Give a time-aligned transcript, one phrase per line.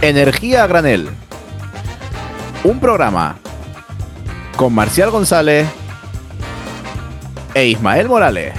[0.00, 1.08] Energía a granel.
[2.62, 3.36] Un programa
[4.56, 5.66] con Marcial González
[7.52, 8.54] e Ismael Morales.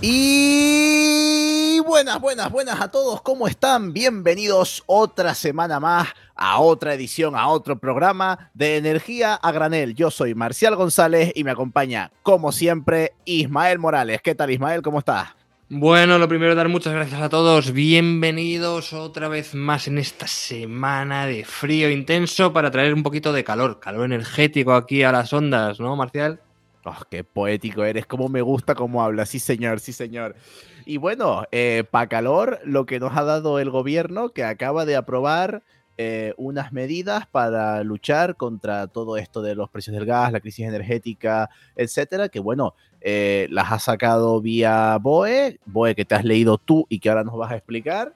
[0.00, 3.22] Y buenas, buenas, buenas a todos.
[3.22, 3.92] ¿Cómo están?
[3.92, 9.94] Bienvenidos otra semana más a otra edición, a otro programa de Energía a Granel.
[9.94, 14.22] Yo soy Marcial González y me acompaña, como siempre, Ismael Morales.
[14.22, 14.82] ¿Qué tal, Ismael?
[14.82, 15.28] ¿Cómo estás?
[15.68, 17.72] Bueno, lo primero, dar muchas gracias a todos.
[17.72, 23.42] Bienvenidos otra vez más en esta semana de frío intenso para traer un poquito de
[23.42, 26.40] calor, calor energético aquí a las ondas, ¿no, Marcial?
[26.84, 30.36] Oh, qué poético eres, cómo me gusta cómo hablas, sí señor, sí señor.
[30.84, 34.96] Y bueno, eh, para calor, lo que nos ha dado el gobierno, que acaba de
[34.96, 35.62] aprobar
[35.96, 40.66] eh, unas medidas para luchar contra todo esto de los precios del gas, la crisis
[40.66, 46.58] energética, etcétera, que bueno, eh, las ha sacado vía BOE, BOE que te has leído
[46.58, 48.14] tú y que ahora nos vas a explicar.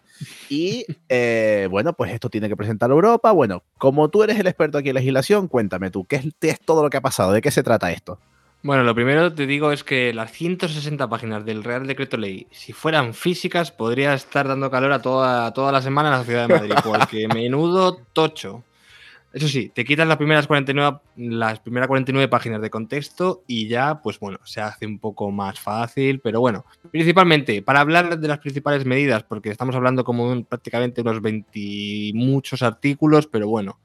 [0.48, 0.86] Y
[1.70, 3.32] bueno, pues esto tiene que presentar Europa.
[3.32, 6.90] Bueno, como tú eres el experto aquí en legislación, cuéntame tú, ¿qué es todo lo
[6.90, 7.32] que ha pasado?
[7.32, 8.18] ¿De qué se trata esto?
[8.66, 12.72] Bueno, lo primero te digo es que las 160 páginas del Real Decreto Ley, si
[12.72, 16.54] fueran físicas, podría estar dando calor a toda, toda la semana en la ciudad de
[16.54, 18.64] Madrid, porque menudo tocho.
[19.36, 24.00] Eso sí, te quitas las primeras 49, las primeras 49 páginas de contexto y ya,
[24.00, 28.38] pues bueno, se hace un poco más fácil, pero bueno, principalmente para hablar de las
[28.38, 33.78] principales medidas, porque estamos hablando como prácticamente unos 20 muchos artículos, pero bueno.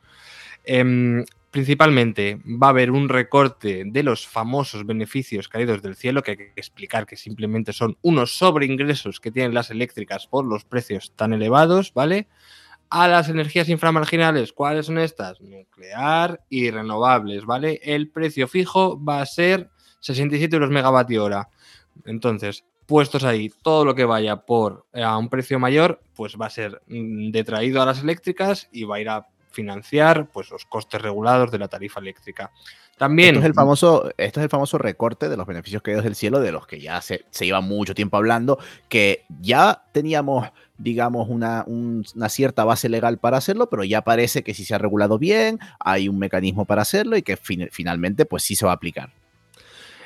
[0.63, 6.31] Eh, Principalmente va a haber un recorte de los famosos beneficios caídos del cielo, que
[6.31, 11.11] hay que explicar que simplemente son unos sobreingresos que tienen las eléctricas por los precios
[11.13, 12.29] tan elevados, ¿vale?
[12.93, 15.39] A las energías inframarginales, ¿cuáles son estas?
[15.39, 17.79] Nuclear y renovables, ¿vale?
[17.83, 19.69] El precio fijo va a ser
[20.01, 21.47] 67 euros megavatio hora.
[22.03, 26.47] Entonces, puestos ahí, todo lo que vaya por eh, a un precio mayor, pues va
[26.47, 30.65] a ser mm, detraído a las eléctricas y va a ir a financiar pues, los
[30.65, 32.51] costes regulados de la tarifa eléctrica.
[33.01, 33.29] También.
[33.29, 36.39] Esto es el famoso, esto es el famoso recorte de los beneficios caídos del cielo,
[36.39, 41.63] de los que ya se, se lleva mucho tiempo hablando, que ya teníamos, digamos, una,
[41.65, 45.57] una, cierta base legal para hacerlo, pero ya parece que si se ha regulado bien,
[45.79, 49.09] hay un mecanismo para hacerlo y que finalmente, pues sí se va a aplicar.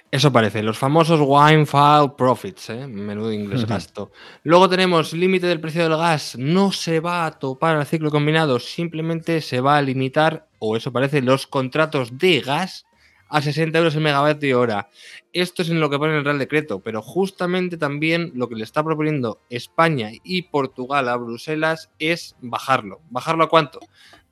[0.10, 2.88] Eso parece, los famosos wine file profits, ¿eh?
[2.88, 4.12] menudo inglés gasto.
[4.44, 8.60] Luego tenemos límite del precio del gas, no se va a topar al ciclo combinado,
[8.60, 12.86] simplemente se va a limitar, o eso parece, los contratos de gas
[13.30, 14.90] a 60 euros el megavatio hora.
[15.34, 18.64] Esto es en lo que pone el Real Decreto, pero justamente también lo que le
[18.64, 23.02] está proponiendo España y Portugal a Bruselas es bajarlo.
[23.10, 23.80] ¿Bajarlo a cuánto?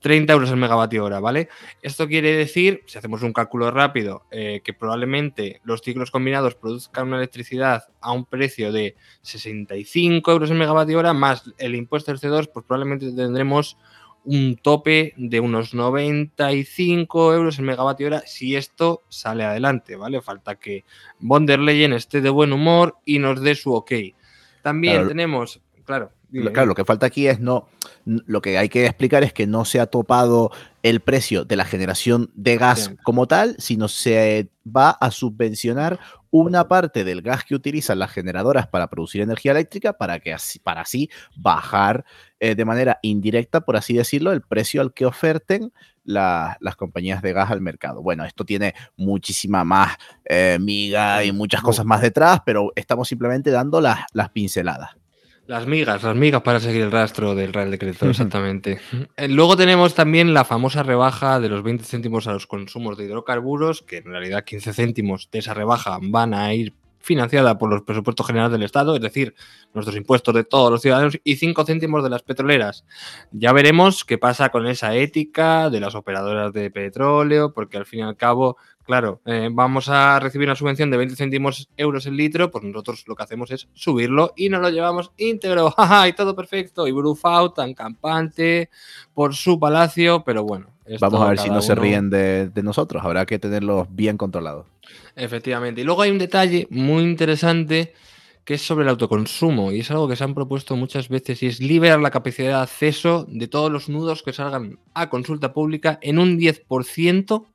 [0.03, 1.47] 30 euros el megavatio hora, ¿vale?
[1.81, 7.07] Esto quiere decir, si hacemos un cálculo rápido, eh, que probablemente los ciclos combinados produzcan
[7.07, 12.19] una electricidad a un precio de 65 euros el megavatio hora, más el impuesto del
[12.19, 13.77] C2, pues probablemente tendremos
[14.25, 20.21] un tope de unos 95 euros el megavatio hora si esto sale adelante, ¿vale?
[20.21, 20.85] Falta que
[21.19, 23.91] von der Leyen esté de buen humor y nos dé su ok.
[24.61, 27.67] También tenemos, claro, Claro, lo que falta aquí es no,
[28.05, 30.51] lo que hay que explicar es que no se ha topado
[30.81, 35.99] el precio de la generación de gas como tal, sino se va a subvencionar
[36.31, 40.57] una parte del gas que utilizan las generadoras para producir energía eléctrica para que así,
[40.57, 42.03] para así bajar
[42.39, 45.71] eh, de manera indirecta, por así decirlo, el precio al que oferten
[46.03, 48.01] las compañías de gas al mercado.
[48.01, 49.95] Bueno, esto tiene muchísima más
[50.25, 55.02] eh, miga y muchas cosas más detrás, pero estamos simplemente dando las, las pinceladas.
[55.45, 58.79] Las migas, las migas para seguir el rastro del Real Decreto, exactamente.
[59.17, 63.05] Eh, luego tenemos también la famosa rebaja de los 20 céntimos a los consumos de
[63.05, 67.83] hidrocarburos, que en realidad 15 céntimos de esa rebaja van a ir financiada por los
[67.83, 69.35] presupuestos generales del Estado, es decir,
[69.73, 72.85] nuestros impuestos de todos los ciudadanos, y 5 céntimos de las petroleras.
[73.31, 77.99] Ya veremos qué pasa con esa ética de las operadoras de petróleo, porque al fin
[77.99, 82.17] y al cabo claro, eh, vamos a recibir una subvención de 20 céntimos euros el
[82.17, 86.13] litro, pues nosotros lo que hacemos es subirlo y nos lo llevamos íntegro, jaja, y
[86.13, 88.69] todo perfecto, y Brufau tan campante
[89.13, 90.72] por su palacio, pero bueno.
[90.99, 94.67] Vamos a ver si no se ríen de, de, nosotros, habrá que tenerlos bien controlados.
[95.15, 97.93] Efectivamente, y luego hay un detalle muy interesante
[98.45, 101.47] que es sobre el autoconsumo y es algo que se han propuesto muchas veces y
[101.47, 105.97] es liberar la capacidad de acceso de todos los nudos que salgan a consulta pública
[106.01, 107.45] en un 10%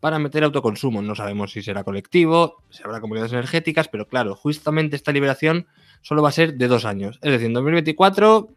[0.00, 1.00] para meter autoconsumo.
[1.00, 5.68] No sabemos si será colectivo, si habrá comunidades energéticas, pero claro, justamente esta liberación
[6.02, 7.18] solo va a ser de dos años.
[7.22, 8.48] Es decir, en 2024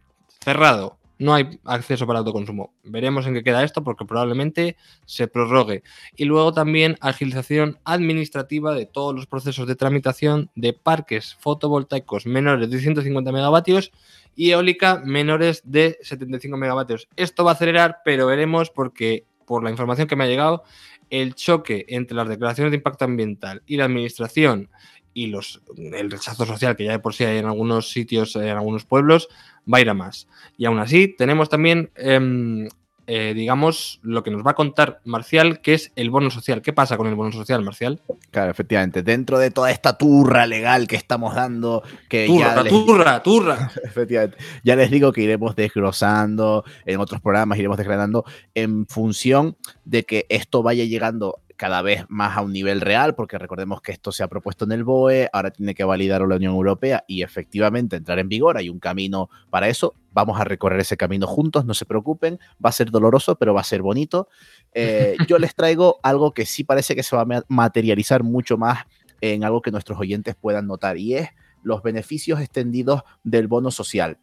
[0.44, 0.99] cerrado.
[1.20, 2.74] No hay acceso para autoconsumo.
[2.84, 5.84] Veremos en qué queda esto porque probablemente se prorrogue.
[6.16, 12.70] Y luego también agilización administrativa de todos los procesos de tramitación de parques fotovoltaicos menores
[12.70, 13.92] de 150 megavatios
[14.36, 17.10] y eólica menores de 75 megavatios.
[17.18, 20.64] Esto va a acelerar, pero veremos porque por la información que me ha llegado,
[21.10, 24.70] el choque entre las declaraciones de impacto ambiental y la administración
[25.14, 28.50] y los, el rechazo social que ya de por sí hay en algunos sitios, en
[28.50, 29.28] algunos pueblos,
[29.72, 30.28] va a ir a más.
[30.58, 32.68] Y aún así, tenemos también em,
[33.12, 36.62] eh, digamos, lo que nos va a contar Marcial, que es el bono social.
[36.62, 38.00] ¿Qué pasa con el bono social, Marcial?
[38.30, 39.02] Claro, efectivamente.
[39.02, 42.72] Dentro de toda esta turra legal que estamos dando, que turra, ya les...
[42.72, 43.72] turra, turra.
[43.84, 44.38] efectivamente.
[44.64, 50.28] Ya les digo que iremos desglosando en otros programas, iremos desgranando en función de que
[50.30, 54.24] esto vaya llegando cada vez más a un nivel real, porque recordemos que esto se
[54.24, 58.18] ha propuesto en el BOE, ahora tiene que validarlo la Unión Europea y efectivamente entrar
[58.18, 58.56] en vigor.
[58.56, 59.94] Hay un camino para eso.
[60.14, 62.40] Vamos a recorrer ese camino juntos, no se preocupen.
[62.64, 64.30] Va a ser doloroso, pero va a ser bonito.
[64.74, 68.86] Eh, yo les traigo algo que sí parece que se va a materializar mucho más
[69.20, 71.28] en algo que nuestros oyentes puedan notar y es
[71.62, 74.18] los beneficios extendidos del bono social.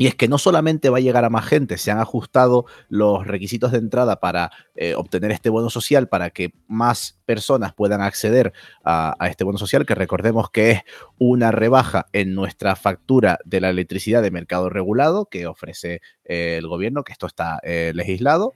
[0.00, 3.26] Y es que no solamente va a llegar a más gente, se han ajustado los
[3.26, 8.52] requisitos de entrada para eh, obtener este bono social, para que más personas puedan acceder
[8.84, 10.82] a, este bono social, que recordemos que es
[11.18, 16.68] una rebaja en nuestra factura de la electricidad de mercado regulado que ofrece eh, el
[16.68, 18.54] gobierno, que esto está eh, legislado.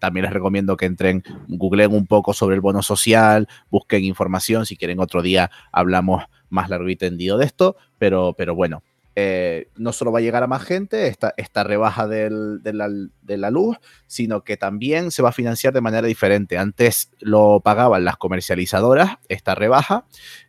[0.00, 4.76] también les recomiendo que entren, googleen un poco sobre el bono social, busquen información, si
[4.76, 8.82] quieren otro día hablamos más largo y tendido de esto, pero, pero bueno,
[9.16, 13.76] eh, no solo va a llegar a más gente esta, esta rebaja de, la, luz,
[14.06, 16.58] sino que también se va a financiar de manera diferente.
[16.58, 20.04] Antes lo pagaban las comercializadoras, esta rebaja,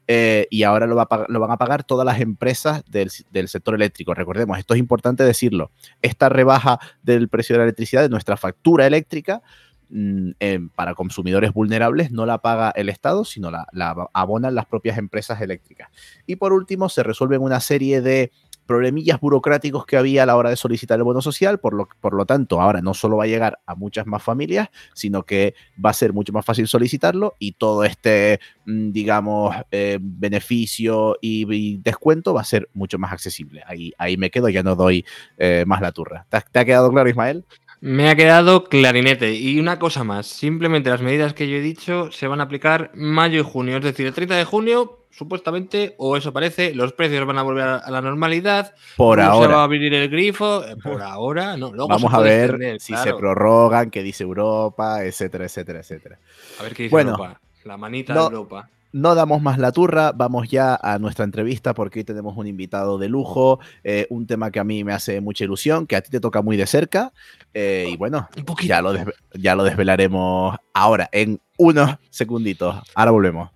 [0.08, 3.10] eh, y ahora lo, van a pagar todas las empresas del,
[3.48, 4.14] sector eléctrico.
[4.14, 5.72] Recordemos, esto es importante decirlo,
[6.04, 9.42] esta rebaja del precio de la electricidad, de nuestra factura eléctrica,
[9.90, 10.32] mm,
[10.76, 15.42] para consumidores vulnerables no la paga el Estado, sino la, la, abonan las propias empresas
[15.42, 15.90] eléctricas.
[16.28, 18.32] Y por último, se resuelven una serie de
[18.72, 22.14] problemillas burocráticos que había a la hora de solicitar el bono social, por lo, por
[22.14, 25.90] lo tanto, ahora no solo va a llegar a muchas más familias, sino que va
[25.90, 31.42] a ser mucho más fácil solicitarlo y todo este, mm, digamos, eh, beneficio y,
[31.82, 33.62] descuento va a ser mucho más accesible.
[33.68, 35.04] Ahí, ahí me quedo, ya no doy
[35.38, 36.26] eh, más la turra.
[36.30, 37.44] ¿Te ha quedado claro, Ismael?
[37.82, 39.34] Me ha quedado clarinete.
[39.34, 42.92] Y una cosa más, simplemente las medidas que yo he dicho se van a aplicar
[42.94, 43.78] mayo y junio.
[43.78, 47.68] Es decir, el 30 de junio, supuestamente, o eso parece, los precios van a volver
[47.68, 48.76] a la normalidad.
[48.98, 49.48] Por ahora.
[49.48, 50.64] Se va a abrir el grifo.
[50.64, 51.72] Eh, por ahora, no.
[51.88, 56.20] Vamos a ver si se prorrogan, qué dice Europa, etcétera, etcétera, etcétera.
[56.60, 57.42] A ver qué dice Europa.
[57.64, 62.00] La manita de Europa no damos más la turra, vamos ya a nuestra entrevista porque
[62.00, 65.44] hoy tenemos un invitado de lujo, eh, un tema que a mí me hace mucha
[65.44, 67.14] ilusión, que a ti te toca muy de cerca.
[67.54, 68.30] Eh, y bueno,
[68.64, 68.94] ya lo,
[69.34, 72.76] ya lo desvelaremos ahora, en unos segunditos.
[72.96, 73.50] Ahora volvemos.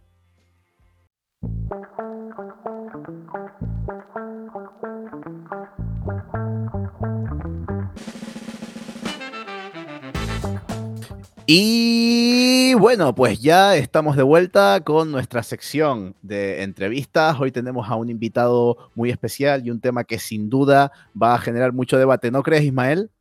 [11.48, 17.40] Y bueno, pues ya estamos de vuelta con nuestra sección de entrevistas.
[17.40, 21.38] Hoy tenemos a un invitado muy especial y un tema que sin duda va a
[21.38, 23.12] generar mucho debate, ¿no crees, Ismael?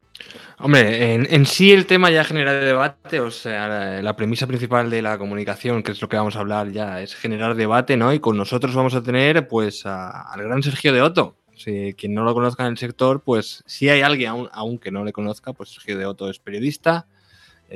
[0.58, 5.18] Hombre, en, sí el tema ya genera debate, o sea, la, premisa principal de la
[5.18, 8.14] comunicación, que es lo que vamos a hablar ya, es generar debate, ¿no?
[8.14, 11.36] Y con nosotros vamos a tener, pues, al gran Sergio de Otto.
[11.56, 15.04] Si quien no lo conozca en el sector, pues, si hay alguien aún, que no
[15.04, 17.06] le conozca, pues Sergio de Otto es periodista,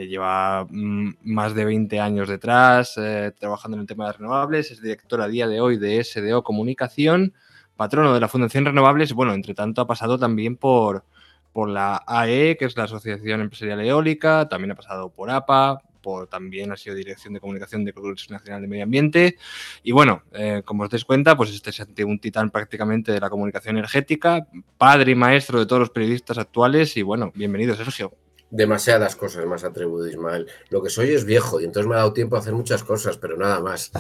[0.07, 4.81] lleva mm, más de 20 años detrás eh, trabajando en el tema de renovables, es
[4.81, 7.35] director a día de hoy de SDO Comunicación,
[7.77, 11.05] patrono de la Fundación Renovables, bueno, entre tanto ha pasado también por,
[11.53, 16.29] por la AE, que es la Asociación Empresarial Eólica, también ha pasado por APA, por,
[16.29, 19.37] también ha sido Dirección de Comunicación de Congreso Nacional de Medio Ambiente.
[19.83, 23.29] Y bueno, eh, como os dais cuenta, pues este es un titán prácticamente de la
[23.29, 26.97] comunicación energética, padre y maestro de todos los periodistas actuales.
[26.97, 28.13] Y bueno, bienvenido, Sergio
[28.51, 30.47] demasiadas cosas más atribuido Ismael.
[30.71, 33.19] Lo que soy es viejo y entonces me ha dado tiempo a hacer muchas cosas,
[33.19, 33.91] pero nada más.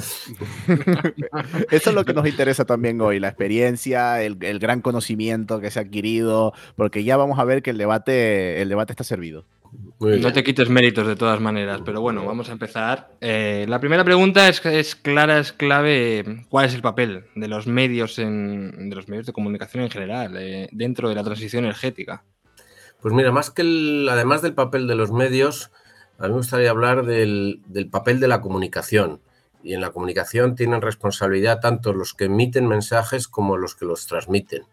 [1.71, 5.79] Eso es lo que nos interesa también hoy, la experiencia, el, gran conocimiento que se
[5.79, 9.45] ha adquirido, porque ya vamos a ver que el debate, el debate está servido.
[10.01, 13.11] No te quites méritos de todas maneras, pero bueno, vamos a empezar.
[13.21, 16.47] Eh, la primera pregunta es, es clara, es clave.
[16.49, 20.37] ¿Cuál es el papel de los medios en, de los medios de comunicación en general
[20.39, 22.25] eh, dentro de la transición energética?
[23.01, 25.71] Pues mira, más que el, además del papel de los medios,
[26.19, 27.63] a mí me gustaría hablar del,
[27.93, 29.21] papel de la comunicación.
[29.63, 34.07] Y en la comunicación tienen responsabilidad tanto los que emiten mensajes como los que los
[34.07, 34.65] transmiten.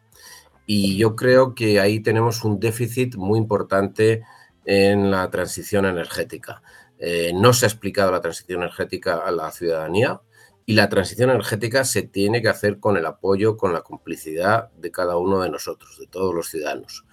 [0.65, 4.24] Y yo creo que ahí tenemos un déficit muy importante
[4.65, 6.63] en la transición energética.
[6.98, 10.22] Eh, no se ha explicado la transición energética a la ciudadanía
[10.65, 14.89] y la transición energética se tiene que hacer con el apoyo, con la complicidad de
[14.89, 17.05] cada uno de nosotros, de todos los ciudadanos.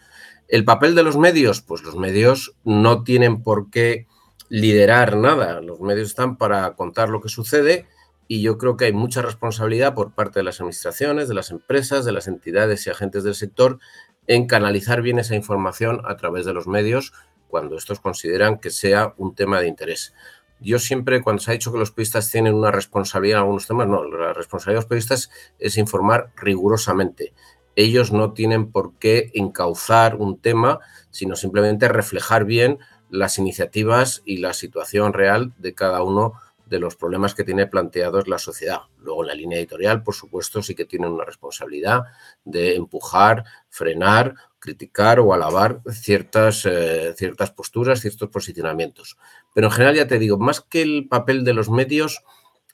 [0.52, 4.06] El papel de los medios, pues los medios no tienen por qué
[4.50, 7.86] liderar nada, los medios están para contar lo que sucede
[8.28, 12.04] y yo creo que hay mucha responsabilidad por parte de las administraciones, de las empresas,
[12.04, 13.78] de las entidades y agentes del sector
[14.26, 17.14] en canalizar bien esa información a través de los medios
[17.48, 20.12] cuando estos consideran que sea un tema de interés.
[20.60, 23.88] Yo siempre, cuando se ha dicho que los periodistas tienen una responsabilidad en algunos temas,
[23.88, 27.32] no, la responsabilidad de los periodistas es informar rigurosamente.
[27.76, 32.78] Ellos no tienen por qué encauzar un tema, sino simplemente reflejar bien
[33.10, 36.34] las iniciativas y la situación real de cada uno
[36.72, 38.80] de los problemas que tiene planteados la sociedad.
[38.98, 42.04] Luego en la línea editorial, por supuesto, sí que tienen una responsabilidad
[42.46, 49.18] de empujar, frenar, criticar o alabar ciertas, eh, ciertas posturas, ciertos posicionamientos.
[49.54, 52.24] Pero en general, ya te digo, más que el papel de los medios,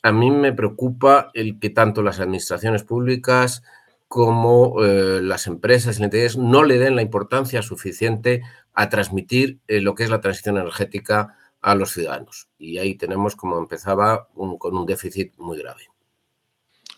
[0.03, 3.65] a mí me preocupa el que tanto las administraciones públicas
[4.09, 9.81] como eh, las empresas y entidades no le den la importancia suficiente a transmitir eh,
[9.81, 12.49] lo que es la transición energética a los ciudadanos.
[12.59, 15.89] Y ahí tenemos, como empezaba, con un déficit muy grave.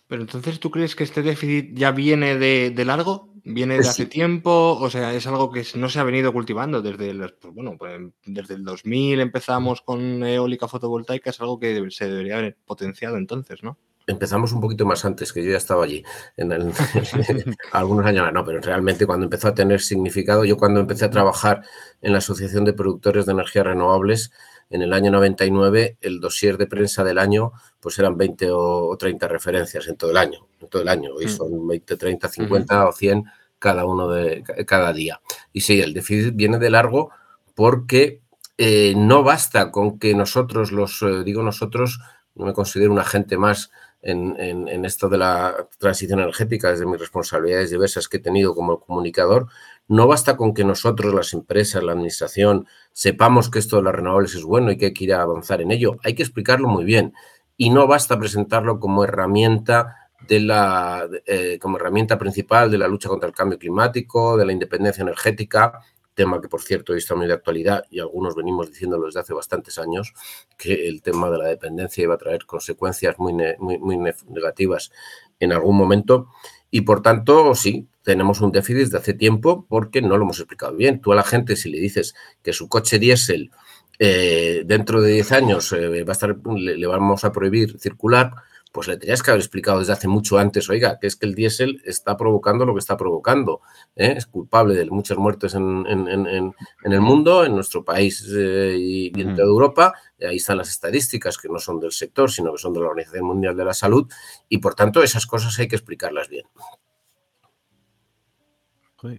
[0.06, 3.32] Pero entonces, ¿tú crees que este déficit ya viene de, largo?
[3.44, 4.76] ¿Viene de hace tiempo?
[4.80, 8.00] O sea, es algo que no se ha venido cultivando desde el, pues bueno, pues
[8.26, 13.62] desde el 2000 empezamos con eólica fotovoltaica, es algo que se debería haber potenciado entonces,
[13.62, 13.78] ¿no?
[14.10, 16.04] Empezamos un poquito más antes, que yo ya estaba allí,
[16.36, 16.52] en
[17.72, 21.62] algunos años, no, pero realmente cuando empezó a tener significado, yo cuando empecé a trabajar
[22.02, 24.32] en la Asociación de Productores de Energías Renovables,
[24.70, 29.26] en el año 99 el dossier de prensa del año pues eran 20 o 30
[29.26, 31.28] referencias en todo el año, en todo el año, hoy mm.
[31.28, 33.24] son 20, 30, 50 o 100
[33.58, 35.20] cada uno de cada día.
[35.52, 37.10] Y sí, el déficit viene de largo
[37.54, 38.22] porque
[38.56, 42.00] eh, no basta con que nosotros, los eh, digo nosotros,
[42.34, 43.70] no me considero un agente más
[44.02, 49.48] en, esto de la transición energética, desde mis responsabilidades diversas que he tenido como comunicador,
[49.88, 54.34] no basta con que nosotros, las empresas, la administración, sepamos que esto de las renovables
[54.34, 55.98] es bueno y que hay que ir a avanzar en ello.
[56.04, 57.12] Hay que explicarlo muy bien.
[57.56, 63.08] Y no basta presentarlo como herramienta de la eh, como herramienta principal de la lucha
[63.08, 65.80] contra el cambio climático, de la independencia energética,
[66.20, 69.78] tema que por cierto está muy de actualidad y algunos venimos diciéndolo desde hace bastantes
[69.78, 70.12] años,
[70.58, 73.96] que el tema de la dependencia iba a traer consecuencias muy, muy
[74.28, 74.92] negativas
[75.38, 76.28] en algún momento.
[76.70, 80.76] Y por tanto, sí, tenemos un déficit de hace tiempo porque no lo hemos explicado
[80.76, 81.00] bien.
[81.00, 83.50] Tú a la gente, si le dices que su coche diésel
[83.98, 88.32] eh, dentro de 10 años eh, va a estar, le, vamos a prohibir circular,
[88.72, 91.34] pues le tenías que haber explicado desde hace mucho antes, oiga, que es que el
[91.34, 93.62] diésel está provocando lo que está provocando.
[93.96, 94.14] ¿eh?
[94.16, 99.94] Es culpable de muchas muertes en, el mundo, en nuestro país y, en toda Europa.
[100.20, 103.26] ahí están las estadísticas que no son del sector, sino que son de la Organización
[103.26, 104.08] Mundial de la Salud.
[104.48, 106.46] Y por tanto, esas cosas hay que explicarlas bien.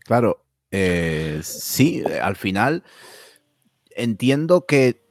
[0.05, 2.84] Claro, eh, sí, eh, al final
[3.96, 5.01] entiendo que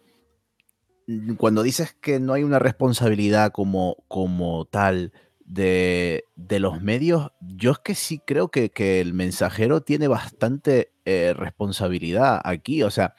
[1.37, 5.13] cuando dices que no hay una responsabilidad como, como tal
[5.45, 12.41] de, los medios, yo es que sí creo que, el mensajero tiene bastante eh, responsabilidad
[12.45, 12.83] aquí.
[12.83, 13.15] O sea,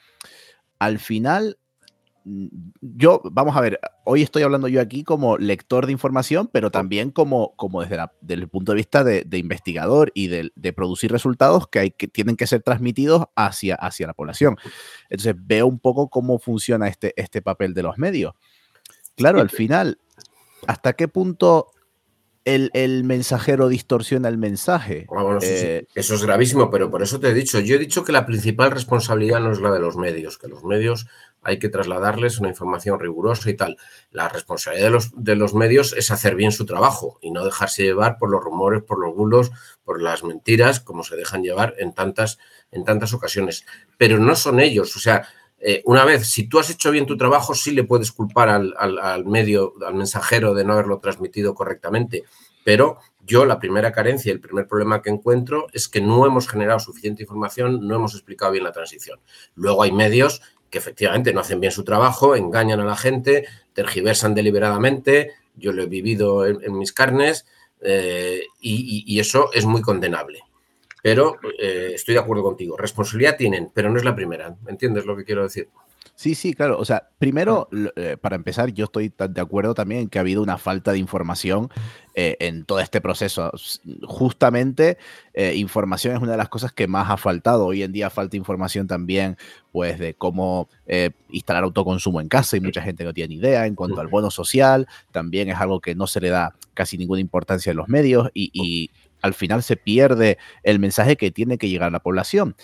[0.78, 1.58] al final
[2.24, 7.10] yo, vamos a ver, hoy estoy hablando yo aquí como lector de información, pero también
[7.10, 7.98] como, como desde,
[8.28, 12.46] el punto de vista de, investigador y de, producir resultados que, hay, que tienen que
[12.46, 14.56] ser transmitidos hacia, hacia la población.
[15.10, 18.34] Entonces veo un poco cómo funciona este, este papel de los medios.
[19.16, 19.98] Claro, al final,
[20.66, 21.72] ¿hasta qué punto
[22.44, 25.06] el, mensajero distorsiona el mensaje.
[25.14, 28.12] Ah, eh, eso es gravísimo, pero por eso te he dicho, yo he dicho que
[28.12, 31.06] la principal responsabilidad no es la de los medios, que los medios
[31.42, 33.76] hay que trasladarles una información rigurosa y tal.
[34.10, 37.82] La responsabilidad de los, de los medios es hacer bien su trabajo y no dejarse
[37.82, 39.50] llevar por los rumores, por los bulos,
[39.84, 42.38] por las mentiras, como se dejan llevar en tantas,
[42.70, 43.66] en tantas ocasiones.
[43.98, 45.28] Pero no son ellos, o sea,
[45.64, 49.24] eh, una vez, si tú has hecho bien tu trabajo, sí le puedes culpar al,
[49.26, 52.24] medio, al mensajero de no haberlo transmitido correctamente.
[52.64, 56.80] Pero yo la primera carencia, el primer problema que encuentro es que no hemos generado
[56.80, 59.20] suficiente información, no hemos explicado bien la transición.
[59.54, 64.34] Luego hay medios que efectivamente no hacen bien su trabajo, engañan a la gente, tergiversan
[64.34, 67.46] deliberadamente, yo lo he vivido en, mis carnes
[67.82, 70.42] eh, y eso es muy condenable.
[71.02, 72.76] Pero eh, estoy de acuerdo contigo.
[72.76, 74.56] Responsabilidad tienen, pero no es la primera.
[74.68, 75.68] ¿Entiendes lo que quiero decir?
[76.22, 76.78] Sí, sí, claro.
[76.78, 80.40] O sea, primero, eh, para empezar, yo estoy de acuerdo también en que ha habido
[80.40, 81.68] una falta de información
[82.14, 83.50] eh, en todo este proceso.
[84.04, 84.98] Justamente,
[85.34, 87.66] eh, información es una de las cosas que más ha faltado.
[87.66, 89.36] Hoy en día falta información también,
[89.72, 90.68] pues, de cómo
[91.30, 93.66] instalar autoconsumo en casa y mucha gente no tiene idea.
[93.66, 97.20] En cuanto al bono social, también es algo que no se le da casi ninguna
[97.20, 101.68] importancia en los medios y, y al final se pierde el mensaje que tiene que
[101.68, 102.54] llegar a la población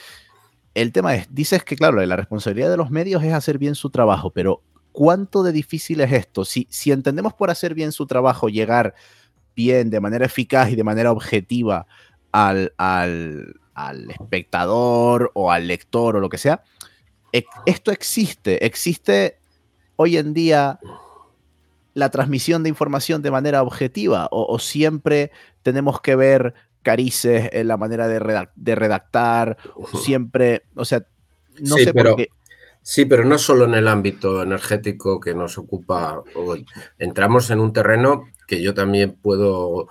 [0.83, 3.91] el tema es, dices que claro, la responsabilidad de los medios es hacer bien su
[3.91, 6.45] trabajo, pero ¿cuánto de difícil es esto?
[6.45, 8.95] Si, si entendemos por hacer bien su trabajo llegar
[9.57, 11.87] bien, de manera eficaz y de manera objetiva
[12.31, 13.57] al, al,
[14.11, 16.63] espectador o al lector o lo que sea,
[17.33, 19.39] e, esto existe, existe
[19.97, 20.79] hoy en día
[21.95, 25.33] la transmisión de información de manera objetiva o siempre
[25.63, 29.57] tenemos que ver carices en la manera de, redactar,
[30.03, 31.07] siempre, o sea,
[31.61, 32.29] no sé pero, por qué.
[32.83, 36.65] Sí, pero no solo en el ámbito energético que nos ocupa hoy.
[36.99, 39.89] Entramos en un terreno que yo también puedo,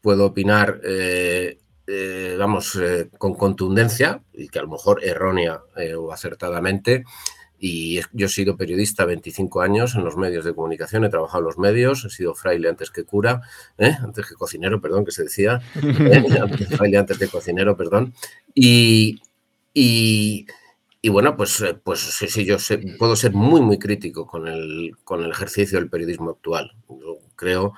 [0.00, 5.60] puedo opinar, eh, eh, vamos, eh, con contundencia, y que a lo mejor errónea
[5.98, 7.04] o acertadamente,
[7.60, 11.44] y yo he sido periodista 25 años en los medios de comunicación, he trabajado en
[11.46, 13.42] los medios, he sido fraile antes que cura,
[13.78, 13.96] ¿eh?
[14.00, 16.22] antes que cocinero, perdón, que se decía, ¿eh?
[16.76, 18.14] fraile antes que cocinero, perdón.
[18.54, 19.20] Y,
[19.74, 20.46] y,
[21.10, 22.56] bueno, pues, eh, pues sí, sí, yo
[22.98, 26.72] puedo ser muy, muy crítico con el, con el ejercicio del periodismo actual.
[26.88, 27.74] Yo creo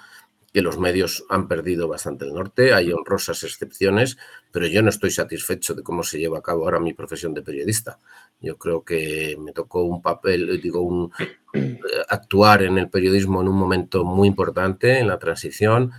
[0.53, 4.19] que los medios han perdido bastante el norte, hay honrosas excepciones,
[4.51, 7.43] pero yo no estoy satisfecho de cómo se lleva a cabo ahora mi profesión de
[7.43, 7.99] periodista.
[8.41, 11.13] Yo creo que me tocó un papel, digo, un,
[11.53, 11.79] eh,
[12.09, 15.93] actuar en el periodismo en un momento muy importante, en la transición,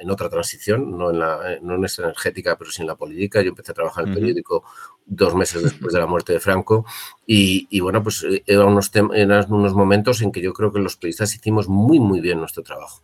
[0.00, 3.42] en otra transición, no en, la, no en esta energética, pero sí en la política.
[3.42, 4.64] Yo empecé a trabajar en el periódico
[5.04, 6.86] dos meses después de la muerte de Franco
[7.26, 10.96] y, bueno, pues eh, eran unos, eran unos momentos en que yo creo que los
[10.96, 13.02] periodistas hicimos muy, muy bien nuestro trabajo.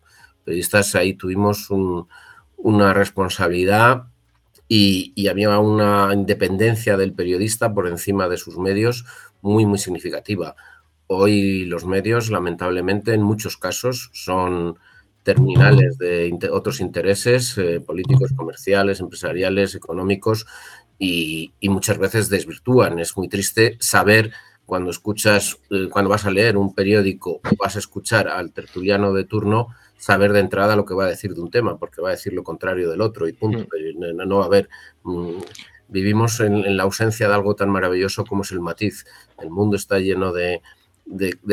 [0.50, 1.68] Periodistas ahí tuvimos
[2.56, 4.06] una responsabilidad
[4.66, 9.04] y, había una independencia del periodista por encima de sus medios
[9.42, 10.56] muy, muy significativa.
[11.06, 14.76] Hoy los medios, lamentablemente, en muchos casos son
[15.22, 20.46] terminales de otros intereses eh, políticos, comerciales, empresariales, económicos
[20.98, 22.98] y, muchas veces desvirtúan.
[22.98, 24.32] Es muy triste saber
[24.66, 29.12] cuando escuchas, eh, cuando vas a leer un periódico o vas a escuchar al tertuliano
[29.12, 29.68] de turno,
[30.00, 32.32] saber de entrada lo que va a decir de un tema, porque va a decir
[32.32, 33.68] lo contrario del otro y punto.
[34.26, 34.68] No, va a haber.
[35.04, 35.40] Mm,
[35.88, 39.04] vivimos en, la ausencia de algo tan maravilloso como es el matiz.
[39.38, 40.62] El mundo está lleno de,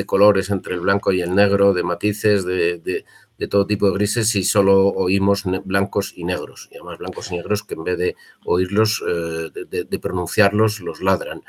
[0.06, 3.04] colores entre el blanco y el negro, de matices, de,
[3.50, 6.70] todo tipo de grises y solo oímos blancos y negros.
[6.72, 11.44] Y además blancos y negros que en vez de oírlos, eh, de, pronunciarlos, los ladran.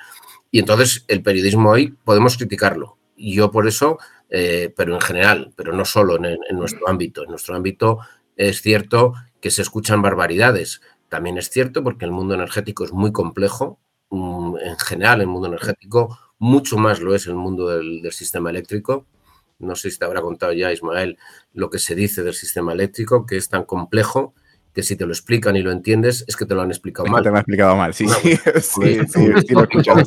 [0.50, 2.98] Y entonces el periodismo hoy podemos criticarlo.
[3.14, 3.98] Y yo por eso
[4.30, 7.24] eh, pero en general, pero no solo en, nuestro ámbito.
[7.24, 7.98] En nuestro ámbito
[8.36, 10.80] es cierto que se escuchan barbaridades.
[11.08, 13.80] También es cierto porque el mundo energético es muy complejo.
[14.10, 18.50] Mm, en general, el mundo energético mucho más lo es el mundo del, del sistema
[18.50, 19.06] eléctrico.
[19.58, 21.18] No sé si te habrá contado ya, Ismael,
[21.52, 24.34] lo que se dice del sistema eléctrico, que es tan complejo
[24.78, 27.20] que si te lo explican y lo entiendes, es que te lo han explicado mal.
[27.20, 29.54] Te lo han explicado mal, sí, sí, sí, sí,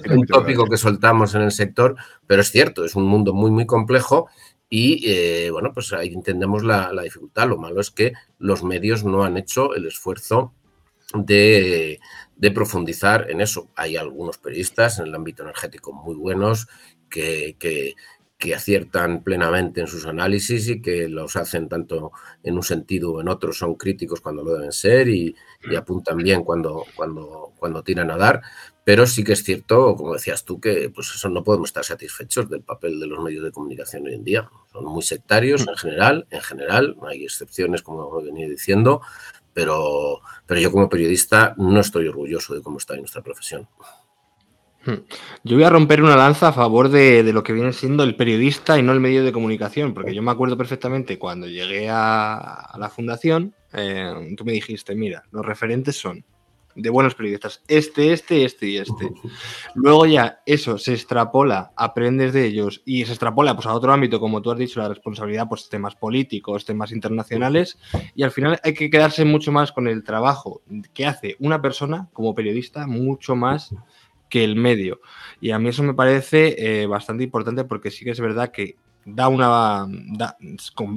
[0.09, 3.65] un tópico que soltamos en el sector, pero es cierto, es un mundo muy, muy
[3.65, 4.29] complejo
[4.69, 7.49] y, eh, bueno, pues ahí entendemos la, dificultad.
[7.49, 10.53] Lo malo es que los medios no han hecho el esfuerzo
[11.15, 11.99] de,
[12.55, 13.67] profundizar en eso.
[13.75, 16.69] Hay algunos periodistas en el ámbito energético muy buenos
[17.09, 17.95] que, que,
[18.41, 23.21] que aciertan plenamente en sus análisis y que los hacen tanto en un sentido o
[23.21, 25.35] en otro, son críticos cuando lo deben ser y,
[25.77, 26.83] apuntan bien cuando,
[27.85, 28.41] tiran a dar.
[28.83, 32.49] Pero sí que es cierto, como decías tú, que pues eso no podemos estar satisfechos
[32.49, 34.49] del papel de los medios de comunicación hoy en día.
[34.73, 39.01] Son muy sectarios en general, en general, hay excepciones, como he venido diciendo,
[39.53, 43.67] pero, pero yo como periodista no estoy orgulloso de cómo está nuestra profesión.
[44.85, 45.03] Hmm.
[45.43, 48.79] Yo voy a romper una lanza a favor de, lo que viene siendo el periodista
[48.79, 52.89] y no el medio de comunicación, porque yo me acuerdo perfectamente cuando llegué a, la
[52.89, 56.25] fundación, eh, tú me dijiste, mira, los referentes son
[56.75, 59.11] de buenos periodistas, este, este, este y este.
[59.75, 64.19] Luego ya eso se extrapola, aprendes de ellos y se extrapola pues, a otro ámbito,
[64.19, 67.77] como tú has dicho, la responsabilidad, pues temas políticos, temas internacionales,
[68.15, 70.61] y al final hay que quedarse mucho más con el trabajo
[70.93, 73.75] que hace una persona como periodista, mucho más
[74.31, 75.01] que el medio.
[75.39, 78.77] Y a mí eso me parece eh, bastante importante porque sí que es verdad que
[79.05, 79.87] da una.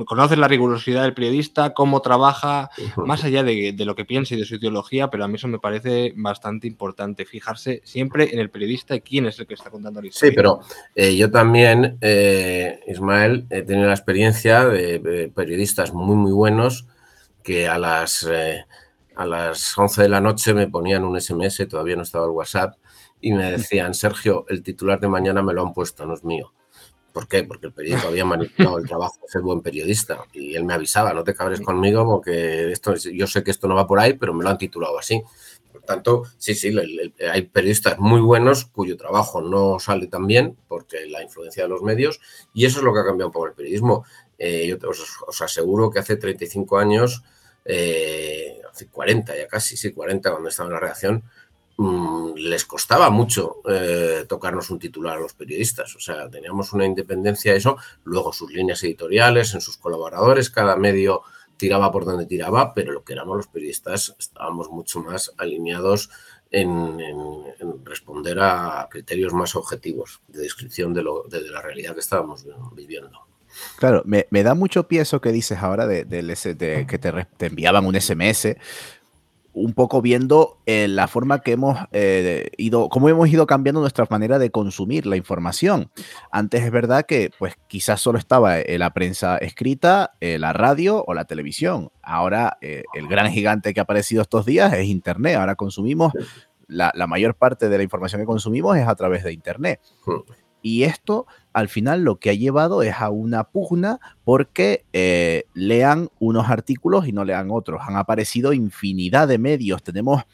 [0.06, 4.44] conoces la rigurosidad del periodista, cómo trabaja, más allá de, lo que piensa y de
[4.44, 8.94] su ideología, pero a mí eso me parece bastante importante, fijarse siempre en el periodista
[8.94, 10.30] y quién es el que está contando la historia.
[10.30, 10.60] Sí, pero
[10.94, 16.86] eh, yo también, eh, Ismael, he tenido la experiencia de, periodistas muy, muy buenos
[17.42, 18.64] que a las, eh,
[19.16, 22.76] a las 11 de la noche me ponían un SMS, todavía no estaba el WhatsApp,
[23.24, 26.52] y me decían, Sergio, el titular de mañana me lo han puesto, no es mío.
[27.10, 27.42] ¿Por qué?
[27.42, 30.26] Porque el periódico había manipulado el trabajo de ser buen periodista.
[30.34, 33.76] Y él me avisaba, no te cabres conmigo porque esto, yo sé que esto no
[33.76, 35.22] va por ahí, pero me lo han titulado así.
[35.72, 36.76] Por tanto, sí, sí,
[37.32, 41.80] hay periodistas muy buenos cuyo trabajo no sale tan bien porque la influencia de los
[41.80, 42.20] medios
[42.52, 44.04] y eso es lo que ha cambiado un poco el periodismo.
[44.36, 47.22] Eh, yo os, aseguro que hace 35 años,
[47.64, 51.24] eh, hace 40 ya casi, sí, 40 cuando estaba en la redacción,
[51.76, 55.96] Mm, les costaba mucho eh, tocarnos un titular a los periodistas.
[55.96, 60.76] O sea, teníamos una independencia de eso, luego sus líneas editoriales, en sus colaboradores, cada
[60.76, 61.22] medio
[61.56, 66.10] tiraba por donde tiraba, pero lo que éramos los periodistas estábamos mucho más alineados
[66.50, 66.98] en,
[67.84, 73.26] responder a criterios más objetivos de descripción de, lo, de, la realidad que estábamos viviendo.
[73.76, 76.06] Claro, me, da mucho pie eso que dices ahora de,
[76.88, 78.56] que te, te, enviaban un SMS,
[79.54, 84.06] un poco viendo eh, la forma que hemos eh, ido, cómo hemos ido cambiando nuestra
[84.10, 85.90] manera de consumir la información.
[86.30, 91.14] Antes es verdad que pues quizás solo estaba eh, la prensa escrita, la radio o
[91.14, 91.90] la televisión.
[92.02, 95.36] Ahora el gran gigante que ha aparecido estos días es Internet.
[95.36, 96.12] Ahora consumimos,
[96.66, 99.80] la, la mayor parte de la información que consumimos es a través de Internet.
[100.04, 100.20] Hmm.
[100.62, 106.10] Y esto al final lo que ha llevado es a una pugna porque eh, lean
[106.18, 107.80] unos artículos y no lean otros.
[107.86, 110.24] Han aparecido infinidad de medios, tenemos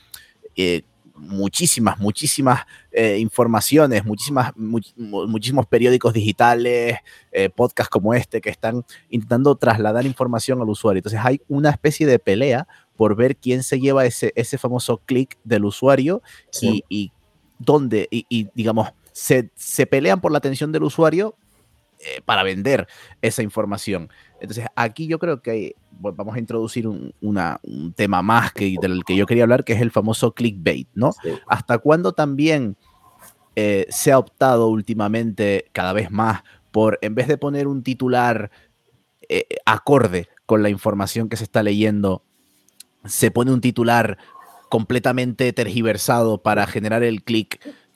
[0.57, 0.83] eh,
[1.15, 6.97] muchísimas, muchísimas eh, informaciones, muchísimas, muchísimos periódicos digitales,
[7.55, 11.01] podcasts como este que están intentando trasladar información al usuario.
[11.01, 15.39] Entonces hay una especie de pelea por ver quién se lleva ese, ese famoso clic
[15.45, 16.23] del usuario
[16.89, 17.13] y,
[17.59, 21.37] dónde, y digamos, se, pelean por la atención del usuario
[21.99, 22.87] eh, para vender
[23.23, 24.11] esa información.
[24.41, 27.13] Entonces, aquí yo creo que vamos a introducir un,
[27.95, 31.13] tema más que, del que yo quería hablar, que es el famoso clickbait, ¿no?
[31.47, 32.77] ¿Hasta cuándo también
[33.57, 38.51] eh, se ha optado últimamente cada vez más por, en vez de poner un titular
[39.29, 42.25] eh, acorde con la información que se está leyendo,
[43.05, 44.19] se pone un titular
[44.69, 47.23] completamente tergiversado para generar el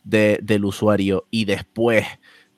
[0.04, 2.06] del usuario y después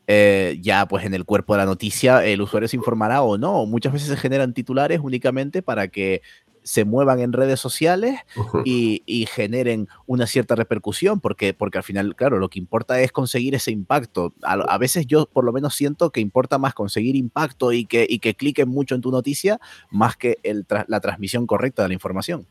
[0.09, 3.66] eh, ya pues en el cuerpo de la noticia el usuario se informará o no.
[3.66, 6.22] Muchas veces se generan titulares únicamente para que
[6.66, 8.18] se muevan en redes sociales
[8.64, 13.54] y, generen una cierta repercusión, porque, porque al final, claro, lo que importa es conseguir
[13.54, 14.35] ese impacto.
[14.42, 18.18] A, veces yo por lo menos siento que importa más conseguir impacto y que, y
[18.18, 22.46] que cliquen mucho en tu noticia más que el la transmisión correcta de la información.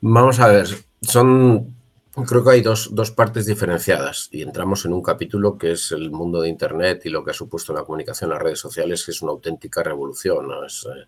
[0.00, 0.66] Vamos a ver,
[1.00, 1.72] son
[2.14, 6.42] Creo que hay dos, partes diferenciadas y entramos en un capítulo que es el mundo
[6.42, 9.22] de Internet y lo que ha supuesto la comunicación en las redes sociales, que es
[9.22, 11.06] una auténtica revolución, es, eh,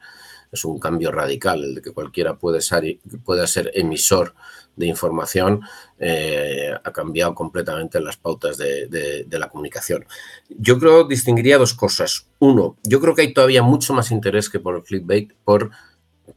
[0.50, 4.34] es, un cambio radical, el de que cualquiera puede ser, pueda ser emisor
[4.76, 5.60] de información,
[5.98, 10.06] eh, ha cambiado completamente las pautas de, la comunicación.
[10.48, 12.28] Yo creo distinguiría dos cosas.
[12.38, 15.70] Uno, yo creo que hay todavía mucho más interés que por el clickbait, por,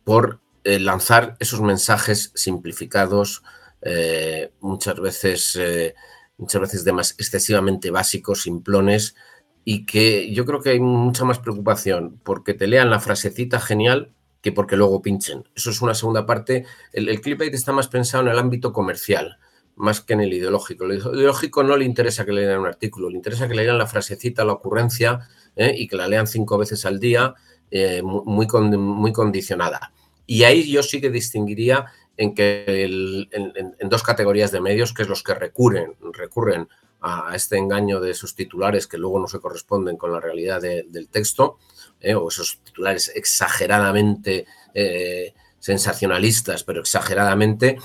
[0.04, 3.44] por eh, lanzar esos mensajes simplificados,
[3.82, 5.96] eh, muchas veces, eh,
[6.38, 9.16] muchas veces de más excesivamente básicos, simplones,
[9.64, 14.14] y que yo creo que hay mucha más preocupación porque te lean la frasecita genial
[14.42, 15.44] que porque luego pinchen.
[15.56, 16.66] Eso es una segunda parte.
[16.94, 17.22] El, el
[17.54, 19.40] está más pensado en el ámbito comercial,
[19.76, 20.86] más que en el ideológico.
[20.86, 23.78] El ideológico no le interesa que le lean un artículo, le interesa que le lean
[23.78, 25.20] la frasecita, la ocurrencia,
[25.56, 25.74] ¿eh?
[25.78, 27.36] y que la lean cinco veces al día,
[28.04, 28.48] muy
[29.12, 29.92] condicionada.
[30.26, 31.86] Y ahí yo sí que distinguiría
[32.18, 36.68] en, que en, dos categorías de medios, que es los que recurren, recurren
[37.00, 41.08] a este engaño de sus titulares que luego no se corresponden con la realidad del
[41.10, 41.60] texto,
[42.00, 47.78] eh, o esos titulares exageradamente eh, sensacionalistas, pero exageradamente,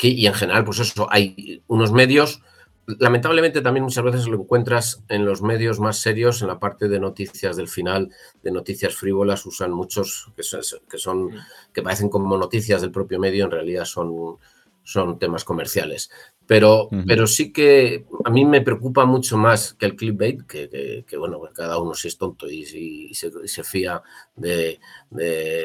[0.00, 2.42] y en general, pues eso, hay unos medios
[2.98, 6.98] lamentablemente también muchas veces lo encuentras en los medios más serios, en la parte de
[6.98, 8.10] noticias del final,
[8.42, 10.42] de noticias frívolas, usan muchos que
[10.98, 11.30] son,
[11.72, 14.38] que, parecen como noticias del propio medio, en realidad son,
[14.82, 16.10] son temas comerciales.
[16.46, 21.16] Pero, pero sí que a mí me preocupa mucho más que el clickbait, que, que,
[21.18, 24.02] bueno, cada uno si es tonto y, se, fía
[24.34, 24.80] de,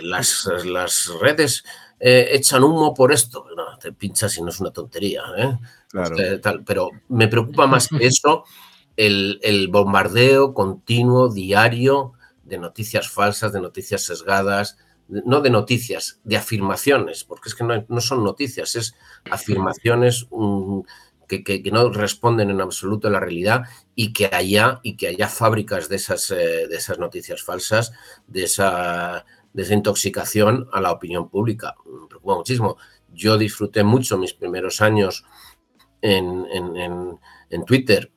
[0.01, 1.63] las, las redes
[2.05, 3.45] eh, echan humo por esto.
[3.55, 5.23] No, te pinchas y no es una tontería.
[5.37, 5.57] ¿eh?
[5.93, 8.43] Este, pero me preocupa más que eso
[8.97, 12.11] el, bombardeo continuo, diario,
[12.43, 18.01] de noticias falsas, de noticias sesgadas, no de noticias, de afirmaciones, porque es que no,
[18.01, 18.95] son noticias, es
[19.31, 20.27] afirmaciones
[21.27, 23.63] que, no responden en absoluto a la realidad
[23.95, 27.93] y que haya, y que haya fábricas de esas, eh, de esas noticias falsas,
[28.27, 31.75] de esa, de intoxicación a la opinión pública.
[31.85, 32.77] Me preocupa muchísimo.
[33.13, 35.25] Yo disfruté mucho mis primeros años
[36.01, 36.45] en,
[37.49, 38.11] en, Twitter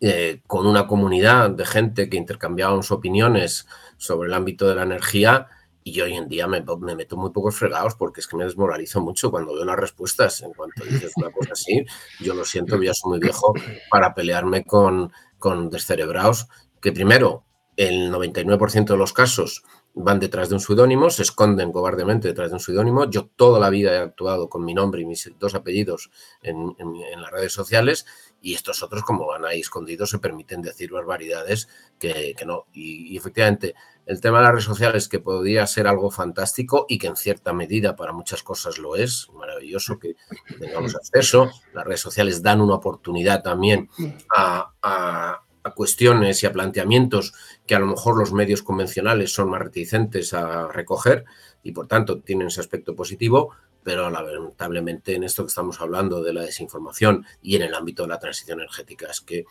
[0.00, 5.48] eh, con una comunidad de gente que intercambiábamos opiniones sobre el ámbito de la energía
[5.82, 6.62] y hoy en día me,
[6.94, 10.42] meto muy pocos fregados porque es que me desmoralizo mucho cuando veo las respuestas.
[10.42, 11.84] En cuanto dices una cosa así,
[12.20, 13.54] yo lo siento, ya soy muy viejo
[13.90, 16.48] para pelearme con, con descerebrados
[16.80, 17.44] que primero,
[17.76, 19.64] el 99% de los casos
[19.98, 23.08] van detrás de un seudónimo, se esconden cobardemente detrás de un seudónimo.
[23.08, 26.10] Yo toda la vida he actuado con mi nombre y mis dos apellidos
[26.42, 26.76] en,
[27.18, 28.04] las redes sociales
[28.42, 32.66] y estos otros, como van ahí escondidos, se permiten decir barbaridades que, no.
[32.74, 37.06] y, efectivamente, el tema de las redes sociales que podría ser algo fantástico y que
[37.06, 40.14] en cierta medida para muchas cosas lo es, maravilloso que
[40.60, 41.50] tengamos acceso.
[41.72, 43.88] Las redes sociales dan una oportunidad también
[44.36, 45.40] a,
[45.74, 47.34] cuestiones y a planteamientos
[47.66, 51.24] que a lo mejor los medios convencionales son más reticentes a recoger
[51.62, 53.50] y por tanto tienen ese aspecto positivo,
[53.82, 58.08] pero lamentablemente en esto que estamos hablando de la desinformación y en el ámbito de
[58.08, 59.44] la transición energética es que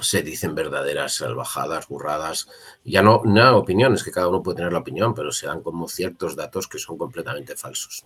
[0.00, 2.48] se dicen verdaderas salvajadas, burradas,
[2.84, 5.88] ya no, no opiniones, que cada uno puede tener la opinión, pero se dan como
[5.88, 8.04] ciertos datos que son completamente falsos.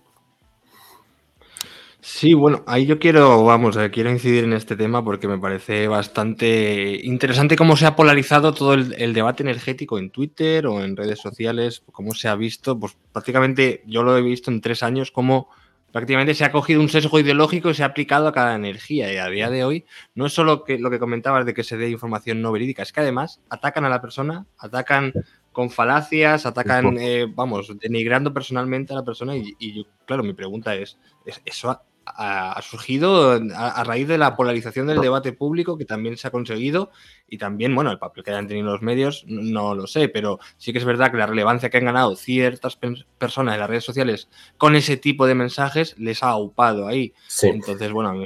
[2.03, 5.87] Sí, bueno, ahí yo quiero, vamos, eh, quiero incidir en este tema porque me parece
[5.87, 10.97] bastante interesante cómo se ha polarizado todo el, el, debate energético en Twitter o en
[10.97, 15.11] redes sociales, cómo se ha visto, pues prácticamente yo lo he visto en tres años,
[15.11, 15.49] cómo
[15.91, 19.13] prácticamente se ha cogido un sesgo ideológico y se ha aplicado a cada energía.
[19.13, 19.85] Y a día de hoy
[20.15, 22.91] no es solo que, lo que comentabas de que se dé información no verídica, es
[22.91, 25.13] que además atacan a la persona, atacan
[25.51, 29.35] con falacias, atacan, eh, vamos, denigrando personalmente a la persona.
[29.35, 30.97] Y, y claro, mi pregunta ¿es
[31.45, 31.69] ¿eso
[32.05, 36.91] ha, surgido a, raíz de la polarización del debate público que también se ha conseguido
[37.27, 40.73] y también, bueno, el papel que hayan tenido los medios no lo sé, pero sí
[40.73, 42.77] que es verdad que la relevancia que han ganado ciertas
[43.17, 47.13] personas en las redes sociales con ese tipo de mensajes les ha aupado ahí.
[47.43, 48.23] Entonces, bueno,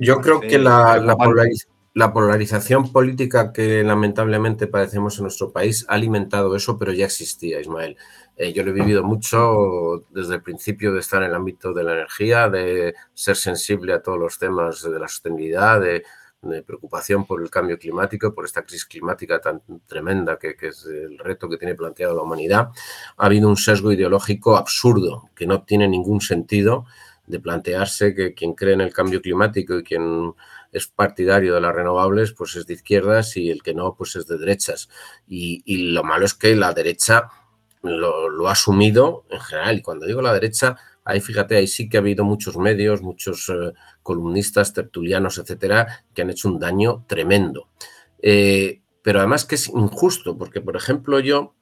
[0.00, 1.16] yo creo que la,
[1.98, 7.60] la polarización política que lamentablemente padecemos en nuestro país ha alimentado eso, pero ya existía,
[7.60, 7.96] Ismael.
[8.40, 11.82] Eh, yo lo he vivido mucho desde el principio de estar en el ámbito de
[11.82, 16.04] la energía, de ser sensible a todos los temas de la sostenibilidad, de,
[16.64, 21.48] preocupación por el cambio climático, por esta crisis climática tan tremenda que, es el reto
[21.48, 22.68] que tiene planteado la humanidad.
[23.16, 26.86] Ha habido un sesgo ideológico absurdo que no tiene ningún sentido
[27.26, 30.32] de plantearse que quien cree en el cambio climático y quien
[30.70, 34.28] es partidario de las renovables, pues es de izquierdas y el que no, pues es
[34.28, 34.88] de derechas.
[35.26, 37.30] Y, y lo malo es que la derecha
[37.82, 39.78] lo, ha asumido en general.
[39.78, 43.48] Y cuando digo la derecha, ahí fíjate, ahí sí que ha habido muchos medios, muchos
[43.48, 47.68] eh, columnistas, tertulianos, etcétera, que han hecho un daño tremendo.
[48.20, 51.54] Eh, pero además que es injusto, porque por ejemplo yo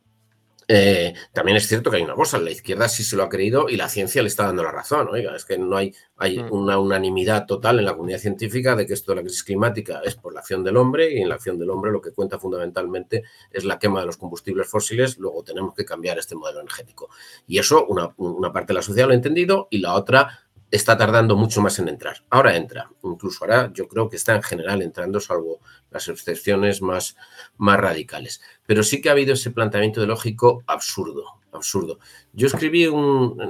[0.68, 3.68] eh, también es cierto que hay una cosa, la izquierda sí se lo ha creído
[3.68, 5.09] y la ciencia le está dando la razón.
[5.11, 6.52] Oiga, es que no hay, hay mm.
[6.52, 10.16] una unanimidad total en la comunidad científica de que esto de la crisis climática es
[10.16, 13.22] por la acción del hombre y en la acción del hombre lo que cuenta fundamentalmente
[13.50, 15.18] es la quema de los combustibles fósiles.
[15.18, 17.11] Luego tenemos que cambiar este modelo energético.
[17.46, 20.96] Y eso una, una parte de la sociedad lo ha entendido y la otra está
[20.96, 22.24] tardando mucho más en entrar.
[22.31, 27.16] Ahora entra, incluso ahora yo creo que está en general entrando, salvo las excepciones más,
[27.57, 28.40] más radicales.
[28.66, 31.98] Pero sí que ha habido ese planteamiento ideológico absurdo, absurdo.
[32.33, 32.85] Yo escribí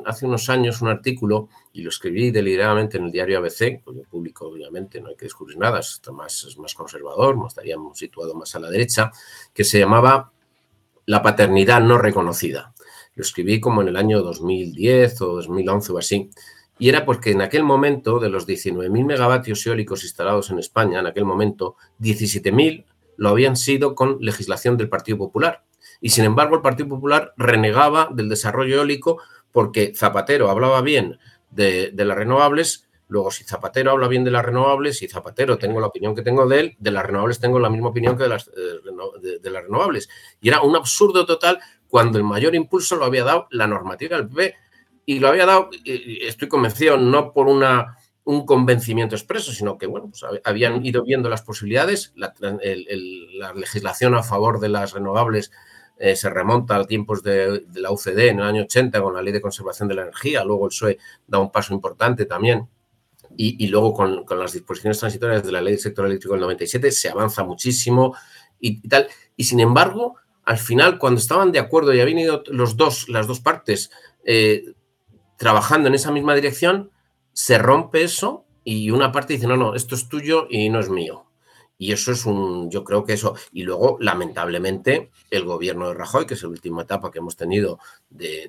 [0.04, 4.46] hace unos años un artículo y lo escribí deliberadamente en el diario ABC, cuyo público
[4.46, 8.60] obviamente no hay que descubrir nada, es más, es más conservador, estaría situado más a
[8.60, 9.10] la derecha,
[9.52, 10.32] que se llamaba
[11.06, 12.74] La paternidad no reconocida.
[13.14, 16.30] Lo escribí como en el año 2010 o 2011 o así
[16.78, 21.06] y era porque en aquel momento, de los 19.000 megavatios eólicos instalados en España, en
[21.06, 22.84] aquel momento, 17.000
[23.16, 25.64] lo habían sido con legislación del Partido Popular.
[26.00, 29.18] Y sin embargo, el Partido Popular renegaba del desarrollo eólico
[29.52, 31.18] porque Zapatero hablaba bien
[31.50, 32.88] de, las renovables.
[33.08, 36.46] Luego, si Zapatero habla bien de las renovables, si Zapatero tengo la opinión que tengo
[36.46, 39.62] de él, de las renovables tengo la misma opinión que de las, eh, de las
[39.62, 40.10] renovables.
[40.42, 41.58] Y era un absurdo total
[41.88, 44.54] cuando el mayor impulso lo había dado la normativa del PP
[45.06, 50.10] y lo había dado, estoy convencido, no por una, un convencimiento expreso, sino que bueno,
[50.10, 52.12] pues habían ido viendo las posibilidades.
[52.16, 52.34] La,
[53.54, 55.52] legislación a favor de las renovables
[55.96, 59.32] eh, se remonta a tiempos de, la UCD en el año 80 con la Ley
[59.32, 60.44] de Conservación de la Energía.
[60.44, 62.68] Luego el PSOE da un paso importante también.
[63.38, 67.10] Y, luego con, las disposiciones transitorias de la Ley del Sector Eléctrico del 97 se
[67.10, 68.16] avanza muchísimo
[68.58, 69.06] y tal.
[69.36, 73.26] Y sin embargo, al final, cuando estaban de acuerdo y habían ido los dos, las
[73.26, 73.90] dos partes
[74.24, 74.74] eh,
[75.36, 76.90] trabajando en esa misma dirección,
[77.32, 80.88] se rompe eso y una parte dice, no, no, esto es tuyo y no es
[80.88, 81.26] mío.
[81.78, 83.36] Y eso es un, yo creo que eso.
[83.52, 87.78] Y luego, lamentablemente, el gobierno de Rajoy, que es la última etapa que hemos tenido
[88.08, 88.48] de,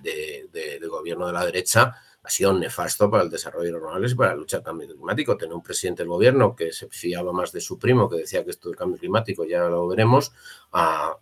[0.89, 4.37] gobierno de la derecha, ha sido nefasto para el desarrollo de renovables y para la
[4.37, 5.37] lucha al cambio climático.
[5.37, 8.51] Tener un presidente del gobierno que se fiaba más de su primo, que decía que
[8.51, 10.31] esto del cambio climático ya lo veremos,
[10.71, 11.17] a,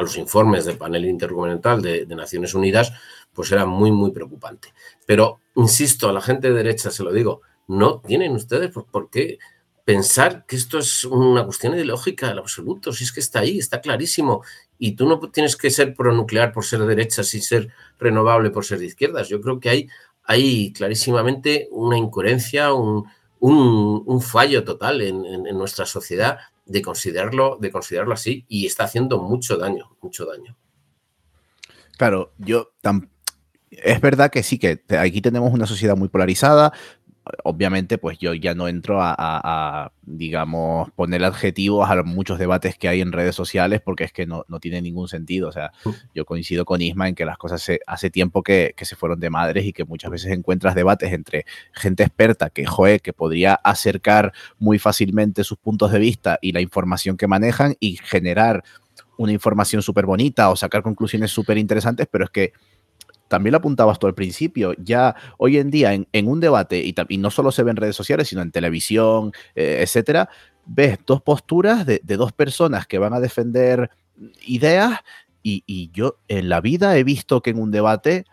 [0.00, 2.92] los informes del panel intergubernamental de Naciones Unidas,
[3.34, 4.72] pues era muy, muy preocupante.
[5.06, 9.38] Pero, insisto, a la gente de derecha se lo digo, no tienen ustedes por qué
[9.84, 13.80] pensar que esto es una cuestión ideológica en absoluto, si es que está ahí, está
[13.80, 14.42] clarísimo.
[14.78, 17.68] Y tú no tienes que ser pronuclear por ser de derechas y ser
[17.98, 19.28] renovable por ser de izquierdas.
[19.28, 19.88] Yo creo que hay,
[20.24, 23.04] hay clarísimamente una incoherencia, un,
[24.22, 25.22] fallo total en,
[25.56, 30.56] nuestra sociedad de considerarlo, de considerarlo así y está haciendo mucho daño, mucho daño.
[31.98, 32.72] Claro, yo
[33.82, 36.72] es verdad que sí, que aquí tenemos una sociedad muy polarizada,
[37.42, 43.00] obviamente, pues yo ya no entro a, digamos, poner adjetivos a muchos debates que hay
[43.00, 45.48] en redes sociales porque es que no, tiene ningún sentido.
[45.48, 45.72] O sea,
[46.14, 49.30] yo coincido con Isma en que las cosas se, hace tiempo que, se fueron de
[49.30, 54.32] madres y que muchas veces encuentras debates entre gente experta que, joe, que podría acercar
[54.58, 58.62] muy fácilmente sus puntos de vista y la información que manejan y generar
[59.16, 62.52] una información súper bonita o sacar conclusiones súper interesantes, pero es que
[63.34, 67.32] también lo apuntabas tú al principio, ya hoy en día en, un debate, y, no
[67.32, 70.28] solo se ve en redes sociales, sino en televisión, eh, etcétera,
[70.66, 73.90] ves dos posturas de, dos personas que van a defender
[74.46, 75.00] ideas,
[75.42, 78.24] y, yo en la vida he visto que en un debate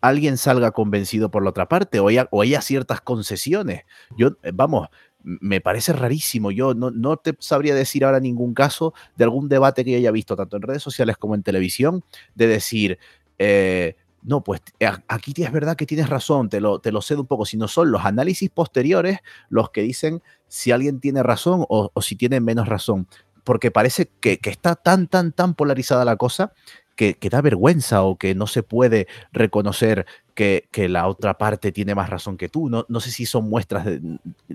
[0.00, 3.82] alguien salga convencido por la otra parte o haya, ciertas concesiones.
[4.16, 4.86] Yo, eh, vamos,
[5.24, 6.52] me parece rarísimo.
[6.52, 10.36] Yo no, no, te sabría decir ahora ningún caso de algún debate que haya visto,
[10.36, 12.04] tanto en redes sociales como en televisión,
[12.36, 12.98] de decir,
[13.38, 17.20] eh, no, pues eh, aquí es verdad que tienes razón, te lo, te lo cedo
[17.20, 19.18] un poco, sino son los análisis posteriores
[19.50, 23.06] los que dicen si alguien tiene razón o, si tiene menos razón,
[23.44, 26.54] porque parece que, está tan, tan, tan polarizada la cosa
[26.96, 32.08] que, da vergüenza o que no se puede reconocer que, la otra parte tiene más
[32.08, 32.70] razón que tú.
[32.70, 34.00] No, no sé si son muestras de,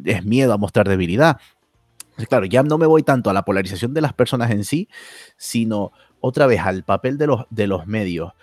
[0.04, 1.38] es miedo a mostrar debilidad.
[2.28, 4.90] Claro, ya no me voy tanto a la polarización de las personas en sí,
[5.38, 8.34] sino otra vez al papel de los, de los medios.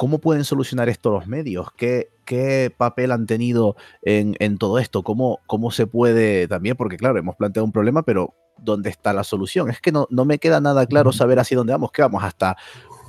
[0.00, 1.68] ¿Cómo pueden solucionar esto los medios?
[1.76, 5.02] ¿Qué, qué papel han tenido en, todo esto?
[5.02, 6.74] ¿Cómo, ¿Cómo, se puede también?
[6.74, 9.68] Porque claro, hemos planteado un problema, pero ¿dónde está la solución?
[9.68, 11.92] Es que no, no me queda nada claro saber hacia dónde vamos.
[11.92, 12.24] ¿Qué vamos?
[12.24, 12.56] Hasta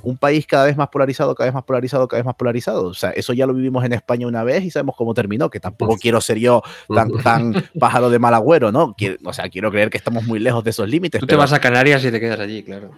[0.02, 2.88] un país cada vez más polarizado, cada vez más polarizado, cada vez más polarizado.
[2.88, 5.60] O sea, eso ya lo vivimos en España una vez y sabemos cómo terminó, que
[5.60, 6.62] tampoco quiero ser yo
[6.94, 8.94] tan, tan pájaro de mal agüero, ¿no?
[9.24, 11.22] o sea, quiero creer que estamos muy lejos de esos límites.
[11.22, 12.90] Tú te vas a Canarias y te quedas allí, claro.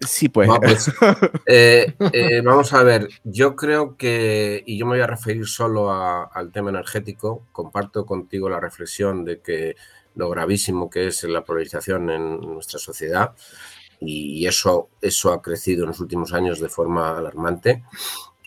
[0.00, 0.48] Sí, pues.
[0.60, 0.90] pues
[1.46, 5.90] eh, eh, vamos a ver, yo creo que, y yo me voy a referir solo
[5.92, 9.76] al tema energético, comparto contigo la reflexión de que
[10.14, 13.34] lo gravísimo que es la polarización en nuestra sociedad
[14.00, 17.84] y eso, eso ha crecido en los últimos años de forma alarmante,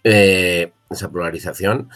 [0.04, 1.90] eh, esa polarización.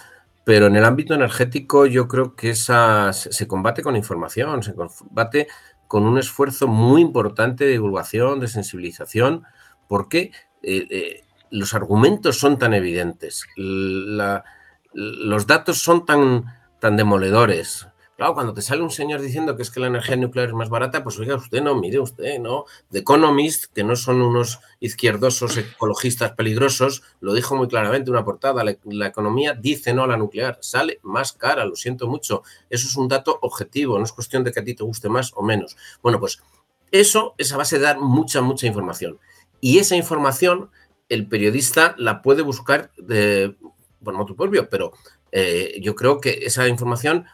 [0.43, 5.47] Pero en el ámbito energético yo creo que esa, se combate con información, se combate
[5.87, 9.43] con un esfuerzo muy importante de divulgación, de sensibilización,
[9.87, 10.31] porque
[10.63, 16.45] eh, eh, los argumentos son tan evidentes, los datos son tan,
[16.79, 17.87] tan demoledores,
[18.17, 20.69] Claro, cuando te sale un señor diciendo que es que la energía nuclear es más
[20.69, 22.65] barata, pues oiga usted, no, mire usted, ¿no?
[22.89, 28.63] The Economist, que no son unos izquierdosos ecologistas peligrosos, lo dijo muy claramente una portada,
[28.63, 32.41] la, economía dice no a la nuclear, sale más cara, lo siento mucho.
[32.71, 35.31] Eso es un dato objetivo, no es cuestión de que a ti te guste más
[35.35, 35.77] o menos.
[36.01, 36.41] Bueno, pues
[36.89, 39.19] eso es a base de dar mucha, mucha información.
[39.61, 40.71] Y esa información
[41.07, 43.55] el periodista la puede buscar de,
[44.03, 44.93] por motu propio, pero
[45.31, 47.25] eh, yo creo que esa información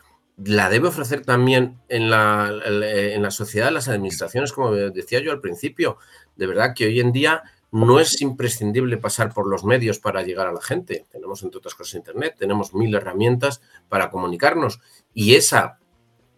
[0.46, 5.42] la debe ofrecer también en la, en la sociedad, las administraciones, como decía yo al
[5.42, 5.98] principio.
[6.36, 10.48] De verdad que hoy en día no es imprescindible pasar por los medios para llegar
[10.48, 11.06] a la gente.
[11.12, 14.80] Tenemos, entre otras cosas, Internet, tenemos mil herramientas para comunicarnos.
[15.14, 15.80] Y esa,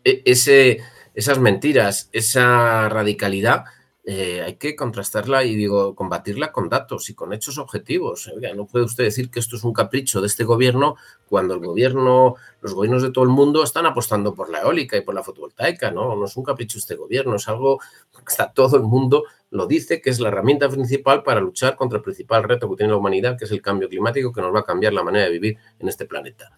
[0.05, 0.79] e, ese,
[1.13, 3.65] esas mentiras, esa radicalidad,
[4.07, 8.31] eh, hay que contrastarla y digo, combatirla con datos y con hechos objetivos.
[8.55, 10.95] no puede usted decir que esto es un capricho de este gobierno
[11.27, 15.01] cuando el gobierno, los gobiernos de todo el mundo están apostando por la eólica y
[15.01, 15.89] por la fotovoltaica.
[15.89, 17.79] No, no es un capricho este gobierno, es algo
[18.11, 19.23] que está todo el mundo
[19.55, 22.91] lo dice que es la herramienta principal para luchar contra el principal reto que tiene
[22.91, 25.31] la humanidad, que es el cambio climático que nos va a cambiar la manera de
[25.31, 26.51] vivir en este planeta.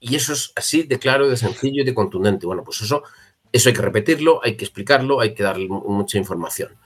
[0.00, 2.46] Y eso es así de claro, de sencillo y de contundente.
[2.46, 3.04] Bueno, pues eso
[3.52, 6.76] eso hay que repetirlo, hay que explicarlo, hay que darle mucha información.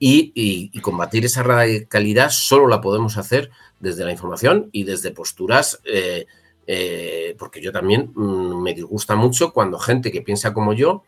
[0.00, 3.50] y, combatir esa radicalidad solo la podemos hacer
[3.80, 6.26] desde la información y desde posturas, eh,
[6.66, 11.02] eh, porque yo también mm, me disgusta mucho cuando gente que piensa como yo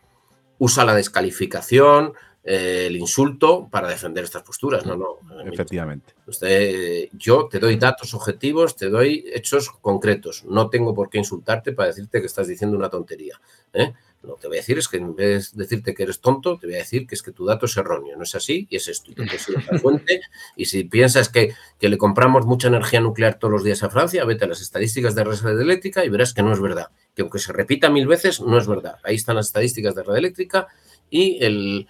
[0.57, 4.85] usa la descalificación, eh, el insulto para defender estas posturas.
[4.85, 5.17] No, no.
[5.51, 6.13] Efectivamente.
[6.25, 10.43] Usted, yo te doy datos objetivos, te doy hechos concretos.
[10.45, 13.39] No tengo por qué insultarte para decirte que estás diciendo una tontería.
[13.73, 13.93] ¿eh?
[14.23, 16.57] Lo que te voy a decir es que en vez de decirte que eres tonto,
[16.57, 18.15] te voy a decir que es que tu dato es erróneo.
[18.17, 19.11] No es así y es esto.
[19.11, 19.15] Y,
[19.79, 20.21] fuente,
[20.55, 24.23] y si piensas que, que, le compramos mucha energía nuclear todos los días a Francia,
[24.25, 26.89] vete a las estadísticas de red eléctrica y verás que no es verdad.
[27.15, 28.97] Que aunque se repita mil veces, no es verdad.
[29.03, 30.67] Ahí están las estadísticas de red eléctrica
[31.11, 31.87] y el,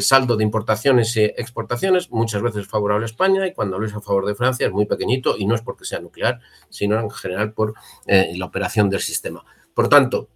[0.00, 4.00] saldo de importaciones y exportaciones muchas veces favorable a España y cuando lo es a
[4.00, 7.52] favor de Francia es muy pequeñito y no es porque sea nuclear, sino en general
[7.52, 7.74] por
[8.06, 9.44] eh, la operación del sistema.
[9.72, 10.28] Por tanto,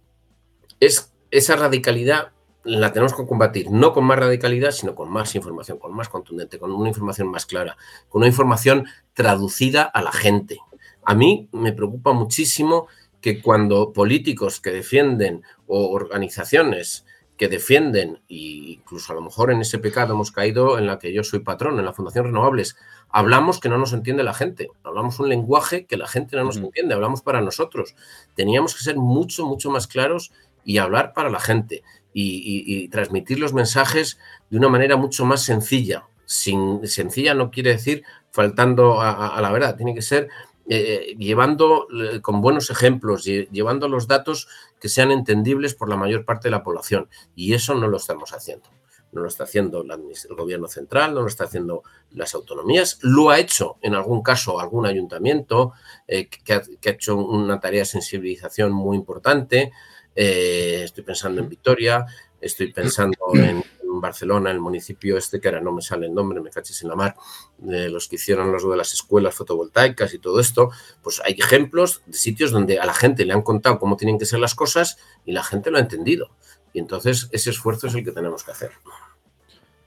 [0.79, 2.31] es, esa radicalidad
[2.63, 6.57] la tenemos que combatir no con más radicalidad, sino con más información, con más contundente,
[6.57, 7.77] con una información más clara,
[8.09, 10.59] con una información traducida a la gente.
[11.03, 12.87] A mí me preocupa muchísimo
[13.21, 17.05] que cuando políticos que defienden o organizaciones
[17.37, 21.13] que defienden, e incluso a lo mejor en ese pecado hemos caído en la que
[21.13, 22.77] yo soy patrón, en la Fundación Renovables,
[23.09, 26.57] hablamos que no nos entiende la gente, hablamos un lenguaje que la gente no nos
[26.57, 27.95] entiende, hablamos para nosotros.
[28.35, 30.31] Teníamos que ser mucho, mucho más claros
[30.65, 34.17] y hablar para la gente y, transmitir los mensajes
[34.49, 36.07] de una manera mucho más sencilla.
[36.25, 40.27] Sin, sencilla no quiere decir faltando a la verdad, tiene que ser
[40.67, 44.47] eh, llevando eh, con buenos ejemplos, llevando los datos
[44.79, 47.07] que sean entendibles por la mayor parte de la población.
[47.35, 48.65] Y eso no lo estamos haciendo.
[49.11, 52.97] No lo está haciendo el gobierno central, no lo está haciendo las autonomías.
[53.01, 55.73] Lo ha hecho en algún caso algún ayuntamiento
[56.07, 59.71] eh, que, ha, hecho una tarea de sensibilización muy importante.
[60.15, 62.05] Estoy pensando en Victoria,
[62.39, 63.63] estoy pensando en
[64.01, 66.95] Barcelona, el municipio este, que ahora no me sale el nombre, me caches en la
[66.95, 67.15] mar,
[67.57, 70.69] de los que hicieron los de las escuelas fotovoltaicas y todo esto,
[71.01, 74.25] pues hay ejemplos de sitios donde a la gente le han contado cómo tienen que
[74.25, 76.29] ser las cosas y la gente lo ha entendido.
[76.73, 78.71] Y entonces ese esfuerzo es el que tenemos que hacer.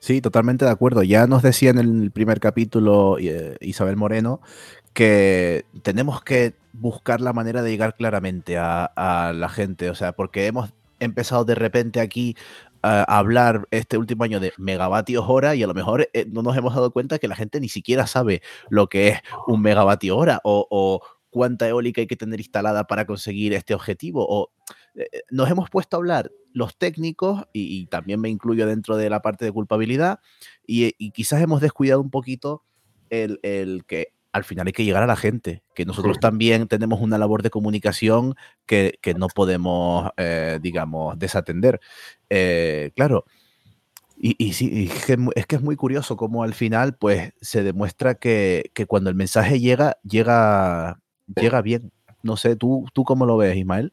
[0.01, 1.03] Sí, totalmente de acuerdo.
[1.03, 4.41] Ya nos decía en el primer capítulo eh, Isabel Moreno
[4.99, 10.11] que tenemos que buscar la manera de llegar claramente a, a, la gente, o sea,
[10.11, 12.35] porque hemos empezado de repente aquí
[12.83, 16.75] hablar este último año de megavatios hora y a lo mejor eh, no nos hemos
[16.75, 21.01] dado cuenta que la gente ni siquiera sabe lo que es un megavatio hora o,
[21.31, 24.27] cuánta eólica hay que tener instalada para conseguir este objetivo.
[24.29, 24.51] O
[24.97, 29.11] eh, eh, nos hemos puesto a hablar los técnicos y, también me incluyo dentro de
[29.11, 30.19] la parte de culpabilidad
[30.67, 32.65] y, quizás hemos descuidado un poquito
[33.11, 33.39] el
[33.87, 37.43] que al final hay que llegar a la gente, que nosotros también tenemos una labor
[37.43, 38.35] de comunicación
[38.66, 41.81] que, no podemos, eh, digamos, desatender.
[42.29, 43.24] Eh, claro,
[44.20, 44.91] y, sí,
[45.37, 49.61] es que, es muy curioso cómo al final, pues, se demuestra que, cuando el mensaje
[49.61, 51.01] llega, llega,
[51.37, 51.93] llega bien.
[52.22, 53.93] No sé, ¿tú, ¿tú cómo lo ves, Ismael?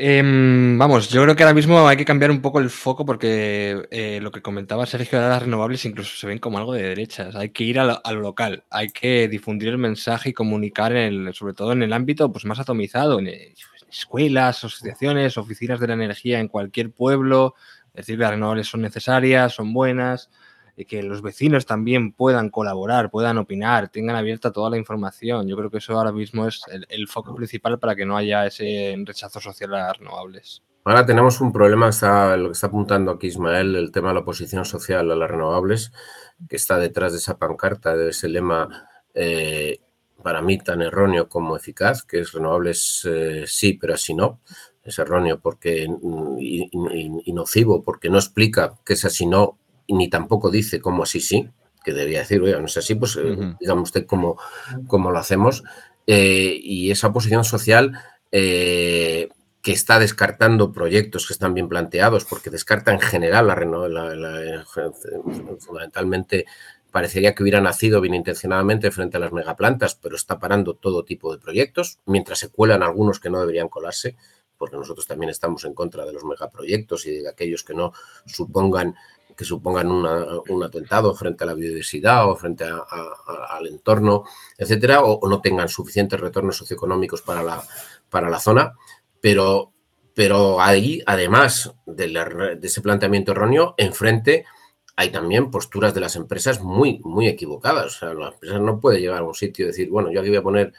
[0.00, 3.88] Em, vamos, yo creo que ahora mismo hay que cambiar un poco el foco porque
[3.90, 7.34] eh, lo que comentaba Sergio las renovables incluso se ven como algo de derechas.
[7.34, 10.92] Hay que ir a lo, local, hay que difundir el mensaje y comunicar,
[11.32, 13.28] sobre todo en el ámbito pues, más atomizado, en,
[13.90, 17.56] escuelas, asociaciones, oficinas de la energía en cualquier pueblo.
[17.92, 20.30] decir que las renovables son necesarias, son buenas
[20.84, 25.48] que los vecinos también puedan colaborar, puedan opinar, tengan abierta toda la información.
[25.48, 28.94] Yo creo que eso ahora mismo es el, foco principal para que no haya ese
[29.04, 30.62] rechazo social a las renovables.
[30.84, 34.20] Ahora tenemos un problema, está, lo que está apuntando aquí Ismael, el tema de la
[34.20, 35.92] oposición social a las renovables,
[36.48, 39.80] que está detrás de esa pancarta, de ese lema eh,
[40.22, 44.40] para mí tan erróneo como eficaz, que es renovables eh, sí, pero así no.
[44.82, 45.86] Es erróneo porque
[46.38, 49.58] y, nocivo porque no explica que es así no
[49.88, 51.48] ni tampoco dice cómo así sí,
[51.84, 54.38] que debería decir, oiga, no es así, pues uh usted cómo,
[54.86, 55.62] cómo, lo hacemos.
[56.06, 57.98] Eh, y esa posición social
[58.32, 59.28] eh,
[59.62, 64.64] que está descartando proyectos que están bien planteados, porque descarta en general la, la,
[65.58, 66.46] fundamentalmente
[66.90, 71.32] parecería que hubiera nacido bien intencionadamente frente a las megaplantas, pero está parando todo tipo
[71.32, 74.16] de proyectos, mientras se cuelan algunos que no deberían colarse,
[74.56, 77.92] porque nosotros también estamos en contra de los megaproyectos y de aquellos que no
[78.26, 78.94] supongan
[79.38, 84.24] que supongan un atentado frente a la biodiversidad o frente al entorno,
[84.56, 87.62] etcétera, o, no tengan suficientes retornos socioeconómicos para la,
[88.10, 88.74] para la zona.
[89.20, 89.72] Pero,
[90.12, 94.44] pero ahí, además de, ese planteamiento erróneo, enfrente
[94.96, 97.86] hay también posturas de las empresas muy, muy equivocadas.
[97.86, 100.30] O sea, la empresa no puede llegar a un sitio y decir, bueno, yo aquí
[100.30, 100.72] voy a poner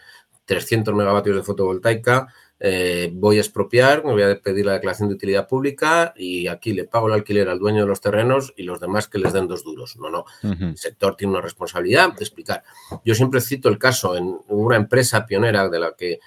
[0.43, 2.28] 300 megavatios de fotovoltaica,
[2.62, 6.74] eh, voy a expropiar, me voy a pedir la declaración de utilidad pública y aquí
[6.74, 9.47] le pago el alquiler al dueño de los terrenos y los demás que les den
[9.47, 9.95] dos duros.
[9.97, 10.26] No, no.
[10.43, 12.64] El sector tiene una responsabilidad de explicar.
[13.05, 16.20] Yo siempre cito el caso en una empresa pionera de la que,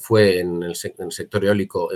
[0.00, 1.90] fue en el, sector eólico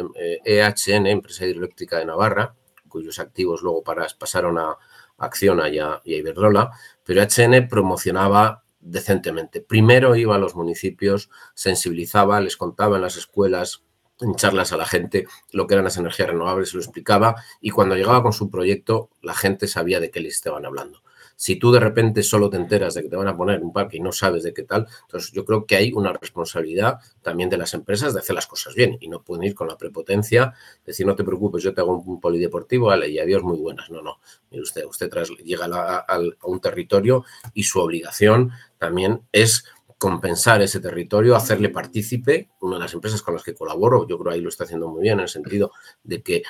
[0.45, 2.55] EHN, eh, Empresa Hidroeléctrica de Navarra,
[2.87, 4.77] cuyos activos luego pasaron a
[5.17, 6.71] Acciona y a, y a Iberdrola,
[7.03, 9.61] pero EHN promocionaba decentemente.
[9.61, 13.85] Primero iba a los municipios, sensibilizaba, les contaba en las escuelas,
[14.21, 17.71] en charlas a la gente lo que eran las energías renovables, se lo explicaba y
[17.71, 21.03] cuando llegaba con su proyecto la gente sabía de qué les estaban hablando.
[21.41, 23.97] Si tú de repente solo te enteras de que te van a poner un parque
[23.97, 27.57] y no sabes de qué tal, entonces yo creo que hay una responsabilidad también de
[27.57, 30.53] las empresas de hacer las cosas bien y no pueden ir con la prepotencia,
[30.85, 33.89] decir no te preocupes, yo te hago un polideportivo, vale, y adiós, muy buenas.
[33.89, 34.19] No, no.
[34.51, 35.09] usted, usted
[35.45, 37.25] llega a, un territorio
[37.55, 39.65] y su obligación también es
[39.97, 42.49] compensar ese territorio, hacerle partícipe.
[42.63, 45.03] Una de las empresas con las que colaboro, yo creo ahí lo está haciendo muy
[45.03, 45.71] bien, en el sentido
[46.03, 46.43] de que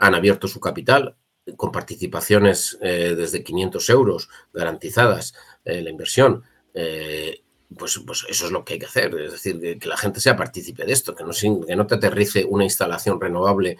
[0.00, 1.16] han abierto su capital,
[1.56, 5.34] con participaciones eh, desde 500 euros garantizadas
[5.64, 6.42] eh, la inversión,
[6.74, 7.42] eh,
[7.76, 9.14] pues, pues, eso es lo que hay que hacer.
[9.18, 11.32] Es decir, que, la gente sea partícipe de esto, que no,
[11.66, 13.78] que no te aterrice una instalación renovable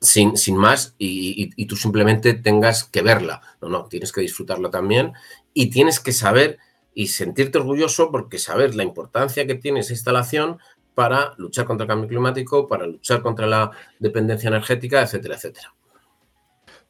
[0.00, 3.40] sin, sin, más y, tú simplemente tengas que verla.
[3.60, 5.12] No, no, tienes que disfrutarla también
[5.54, 6.58] y tienes que saber
[6.94, 10.58] y sentirte orgulloso porque saber la importancia que tiene esa instalación
[10.94, 15.74] para luchar contra el cambio climático, para luchar contra la dependencia energética, etcétera, etcétera.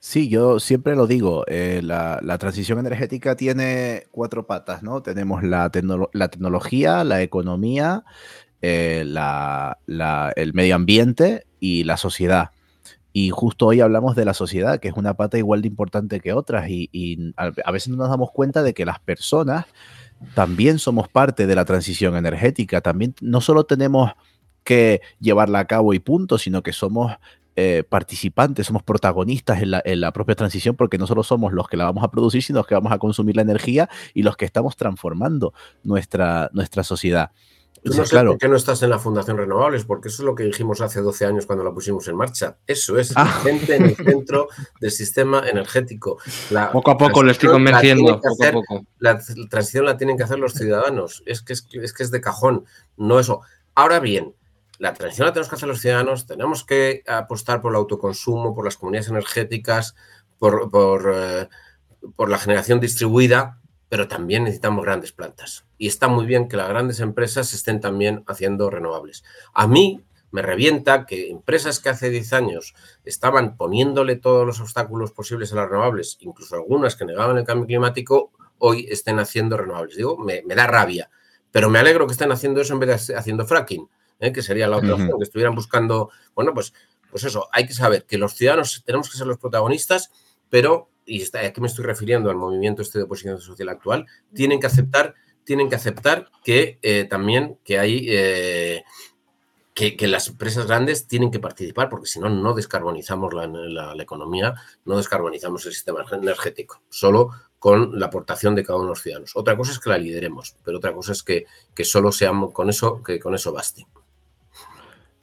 [0.05, 5.01] Sí, yo siempre lo digo, eh, la, transición energética tiene cuatro patas, ¿no?
[5.01, 8.03] Tenemos la, tecnología, la economía,
[8.63, 12.51] eh, el medio ambiente y la sociedad.
[13.13, 16.33] Y justo hoy hablamos de la sociedad, que es una pata igual de importante que
[16.33, 19.67] otras, y, a, veces no nos damos cuenta de que las personas
[20.35, 24.11] también somos parte de la transición energética, también no solo tenemos
[24.65, 27.13] que llevarla a cabo y punto, sino que somos
[27.55, 31.85] eh, participantes, somos protagonistas en la, propia transición, porque no solo somos los que la
[31.85, 34.75] vamos a producir, sino los que vamos a consumir la energía y los que estamos
[34.75, 37.31] transformando nuestra, nuestra sociedad.
[37.85, 38.31] no sé claro.
[38.31, 41.03] por qué no estás en la Fundación Renovables, porque eso es lo que dijimos hace
[41.03, 42.57] 12 años cuando la pusimos en marcha.
[42.67, 43.27] Eso es ah.
[43.43, 44.49] gente en el centro
[44.81, 46.17] del sistema energético.
[46.73, 48.19] poco a poco lo estoy convenciendo.
[48.99, 51.23] La transición la tienen que hacer los ciudadanos.
[51.27, 52.65] Es que es, es que es de cajón,
[52.97, 53.43] no eso.
[53.75, 54.35] Ahora bien,
[54.83, 58.65] la transición la tenemos que hacer los ciudadanos, tenemos que apostar por el autoconsumo, por
[58.65, 59.95] las comunidades energéticas,
[60.41, 60.69] por,
[61.15, 61.49] eh,
[62.17, 65.67] por, la generación distribuida, pero también necesitamos grandes plantas.
[65.79, 69.23] Y está muy bien que las grandes empresas estén también haciendo renovables.
[69.55, 72.75] A mí me revienta que empresas que hace 10 años
[73.05, 77.69] estaban poniéndole todos los obstáculos posibles a las renovables, incluso algunas que negaban el cambio
[77.69, 79.97] climático, hoy estén haciendo renovables.
[79.97, 81.09] Digo, me, me da rabia,
[81.53, 83.89] pero me alegro que estén haciendo eso en vez de haciendo fracking
[84.23, 84.33] ¿eh?
[84.33, 86.73] que sería la otra opción, que estuvieran buscando, bueno, pues,
[87.11, 90.11] pues eso, hay que saber que los ciudadanos tenemos que ser los protagonistas,
[90.49, 94.61] pero, y está, aquí me estoy refiriendo al movimiento este de oposición social actual, tienen
[94.61, 95.15] que aceptar,
[95.45, 98.07] tienen que aceptar que eh, también que hay...
[98.09, 98.83] Eh,
[99.75, 104.55] que, las empresas grandes tienen que participar porque si no, no descarbonizamos la, economía,
[104.85, 109.33] no descarbonizamos el sistema energético, solo con la aportación de cada uno de los ciudadanos.
[109.35, 112.69] Otra cosa es que la lideremos, pero otra cosa es que, que solo seamos con
[112.69, 113.87] eso, que con eso baste.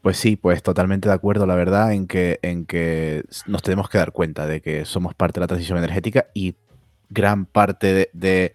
[0.01, 3.97] Pues sí, pues totalmente de acuerdo, la verdad, en que, en que nos tenemos que
[3.97, 6.55] dar cuenta de que somos parte de la transición energética y
[7.09, 8.53] gran parte de,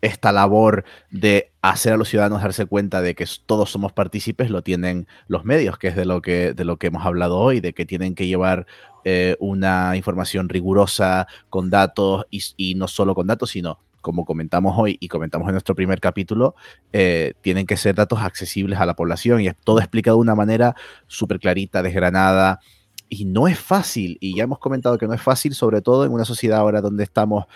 [0.00, 4.62] esta labor de hacer a los ciudadanos darse cuenta de que todos somos partícipes lo
[4.62, 7.72] tienen los medios, que es de lo que, de lo que hemos hablado hoy, de
[7.72, 8.66] que tienen que llevar
[9.04, 14.98] eh, una información rigurosa con datos y no solo con datos, sino como comentamos hoy
[15.00, 16.54] y comentamos en nuestro primer capítulo,
[16.92, 20.34] eh, tienen que ser datos accesibles a la población y es todo explicado de una
[20.34, 20.76] manera
[21.08, 22.60] súper clarita, desgranada.
[23.08, 26.12] Y no es fácil, y ya hemos comentado que no es fácil, sobre todo en
[26.12, 27.46] una sociedad ahora donde estamos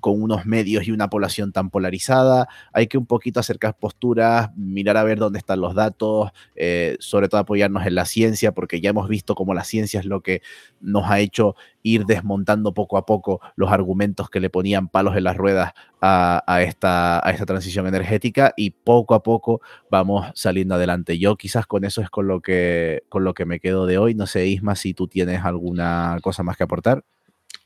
[0.00, 2.48] con unos medios y una población tan polarizada.
[2.72, 7.28] Hay que un poquito acercar posturas, mirar a ver dónde están los datos, eh, sobre
[7.28, 10.42] todo apoyarnos en la ciencia, porque ya hemos visto cómo la ciencia es lo que
[10.80, 15.24] nos ha hecho ir desmontando poco a poco los argumentos que le ponían palos en
[15.24, 15.72] las ruedas
[16.02, 19.60] a, esta, a esta transición energética y poco a poco
[19.90, 21.18] vamos saliendo adelante.
[21.18, 24.14] Yo quizás con eso es con lo que, con lo que me quedo de hoy.
[24.14, 27.04] No sé, Isma, si tú tienes alguna cosa más que aportar.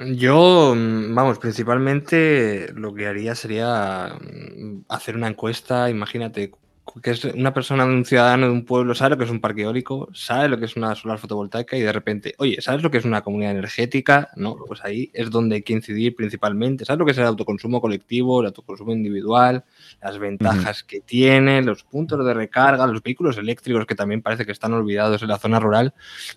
[0.01, 6.51] Yo, mm, vamos, principalmente lo que haría sería mm, hacer una encuesta, imagínate
[7.03, 9.63] que es una persona, un ciudadano de un pueblo, sabe lo que es un parque
[9.63, 12.99] eólico, sabe lo que es una solar fotovoltaica y de repente, oye, ¿sabes lo que
[12.99, 14.29] es una comunidad energética?
[14.37, 16.85] No, pues ahí es donde hay que incidir principalmente.
[16.85, 19.65] ¿Sabes lo que es el autoconsumo colectivo, el autoconsumo individual,
[20.03, 24.53] las ventajas que tiene, los puntos de recarga, los vehículos eléctricos que también parece que
[24.53, 25.95] están olvidados en la zona rural?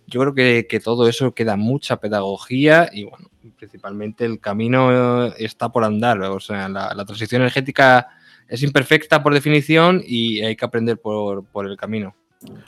[0.08, 5.70] Yo creo que, que todo eso queda mucha pedagogía y bueno, principalmente el camino está
[5.70, 6.22] por andar.
[6.22, 8.08] O sea, la, la transición energética
[8.50, 12.16] es imperfecta por definición y hay que aprender por, por el camino.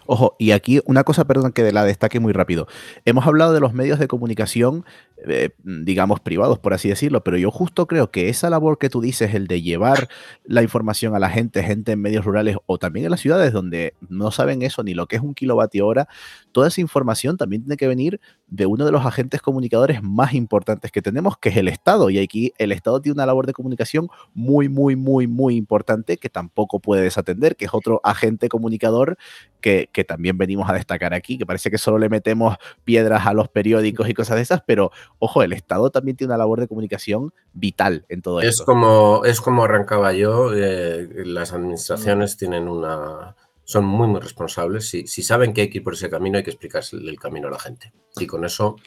[0.08, 2.68] Ojo, y aquí una cosa, perdón, que la destaque muy rápido.
[3.06, 4.84] Hemos hablado de los medios de comunicación,
[5.28, 9.02] eh, digamos, privados, por así decirlo, pero yo justo creo que esa labor que tú
[9.02, 10.10] dices, el de llevar
[10.44, 13.94] la información a la gente, gente en medios rurales o también en las ciudades donde
[14.10, 16.08] no saben eso ni lo que es un kilovatio hora,
[16.60, 20.91] toda esa información también tiene que venir de uno de los agentes comunicadores más importantes
[20.91, 22.10] que tenemos, que es el Estado.
[22.10, 26.28] Y aquí el Estado tiene una labor de comunicación muy, muy, muy, muy importante que
[26.28, 29.18] tampoco puede desatender, que es otro agente comunicador
[29.62, 33.32] que, que, también venimos a destacar aquí, que parece que solo le metemos piedras a
[33.32, 36.68] los periódicos y cosas de esas, pero ojo, el Estado también tiene una labor de
[36.68, 38.66] comunicación vital en todo es esto.
[38.66, 43.38] Como, es como arrancaba yo, eh, las administraciones tienen una...
[43.70, 44.90] Son muy, muy responsables.
[44.90, 47.50] Si, si saben que hay que ir por ese camino, hay que explicarse el camino
[47.50, 47.94] a la gente.
[48.16, 48.78] Y con eso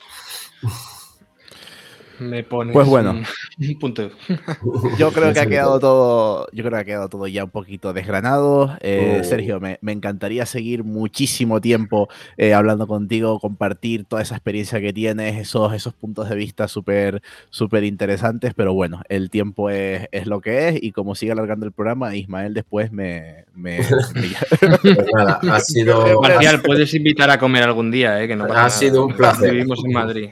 [2.29, 3.11] me pones Pues bueno.
[3.13, 3.25] un,
[3.69, 4.11] un punto.
[4.99, 7.93] Yo creo que ha quedado todo, yo creo que ha quedado todo ya un poquito
[7.93, 8.77] desgranado.
[8.81, 9.25] Eh, Oh.
[9.25, 14.93] Sergio, me, me encantaría seguir muchísimo tiempo eh, hablando contigo, compartir toda esa experiencia que
[14.93, 20.27] tienes, esos, esos puntos de vista súper súper interesantes, pero bueno, el tiempo es, es
[20.27, 23.45] lo que es y como sigue alargando el programa, Ismael después me...
[23.55, 23.81] me-
[24.15, 28.29] me- Pues nada, ha sido, Marcial, puedes invitar a comer algún día, ¿eh?
[28.29, 28.71] que no pasa Ha nada.
[28.71, 29.53] sido un placer.
[29.53, 30.31] Vivimos en Madrid.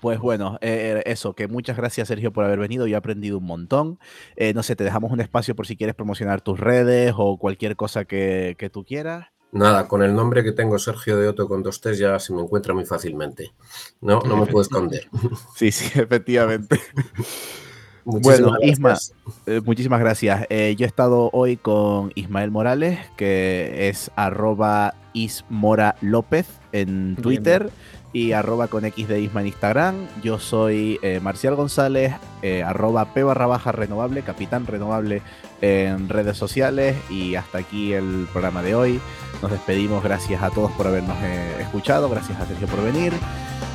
[0.00, 3.44] Pues bueno, eh, eso, que muchas gracias Sergio por haber venido, yo he aprendido un
[3.44, 3.98] montón.
[4.36, 7.74] Eh, no sé, te dejamos un espacio por si quieres promocionar tus redes o cualquier
[7.74, 9.26] cosa que, que tú quieras.
[9.50, 12.42] nada, con el nombre que tengo, Sergio de Otto con dos T's, ya se me
[12.42, 13.52] encuentra muy fácilmente.
[14.00, 15.08] No, no me puedo esconder.
[15.56, 16.80] Sí, sí, efectivamente.
[18.04, 19.16] Muchísimas Bueno, Isma, gracias.
[19.46, 20.46] Eh, muchísimas gracias.
[20.50, 27.22] Eh, yo he estado hoy con Ismael Morales, que es arroba ismora López en Bien,
[27.22, 27.70] Twitter
[28.14, 30.06] y arroba con X de Isma en Instagram.
[30.22, 35.20] Yo soy eh, Marcial González, eh, arroba P barra baja renovable, capitán renovable
[35.60, 39.00] en redes sociales y hasta aquí el programa de hoy.
[39.42, 43.12] Nos despedimos, gracias a todos por habernos eh, escuchado, gracias a Sergio por venir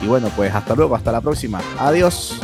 [0.02, 1.60] y bueno, pues hasta luego, hasta la próxima.
[1.78, 2.40] Adiós.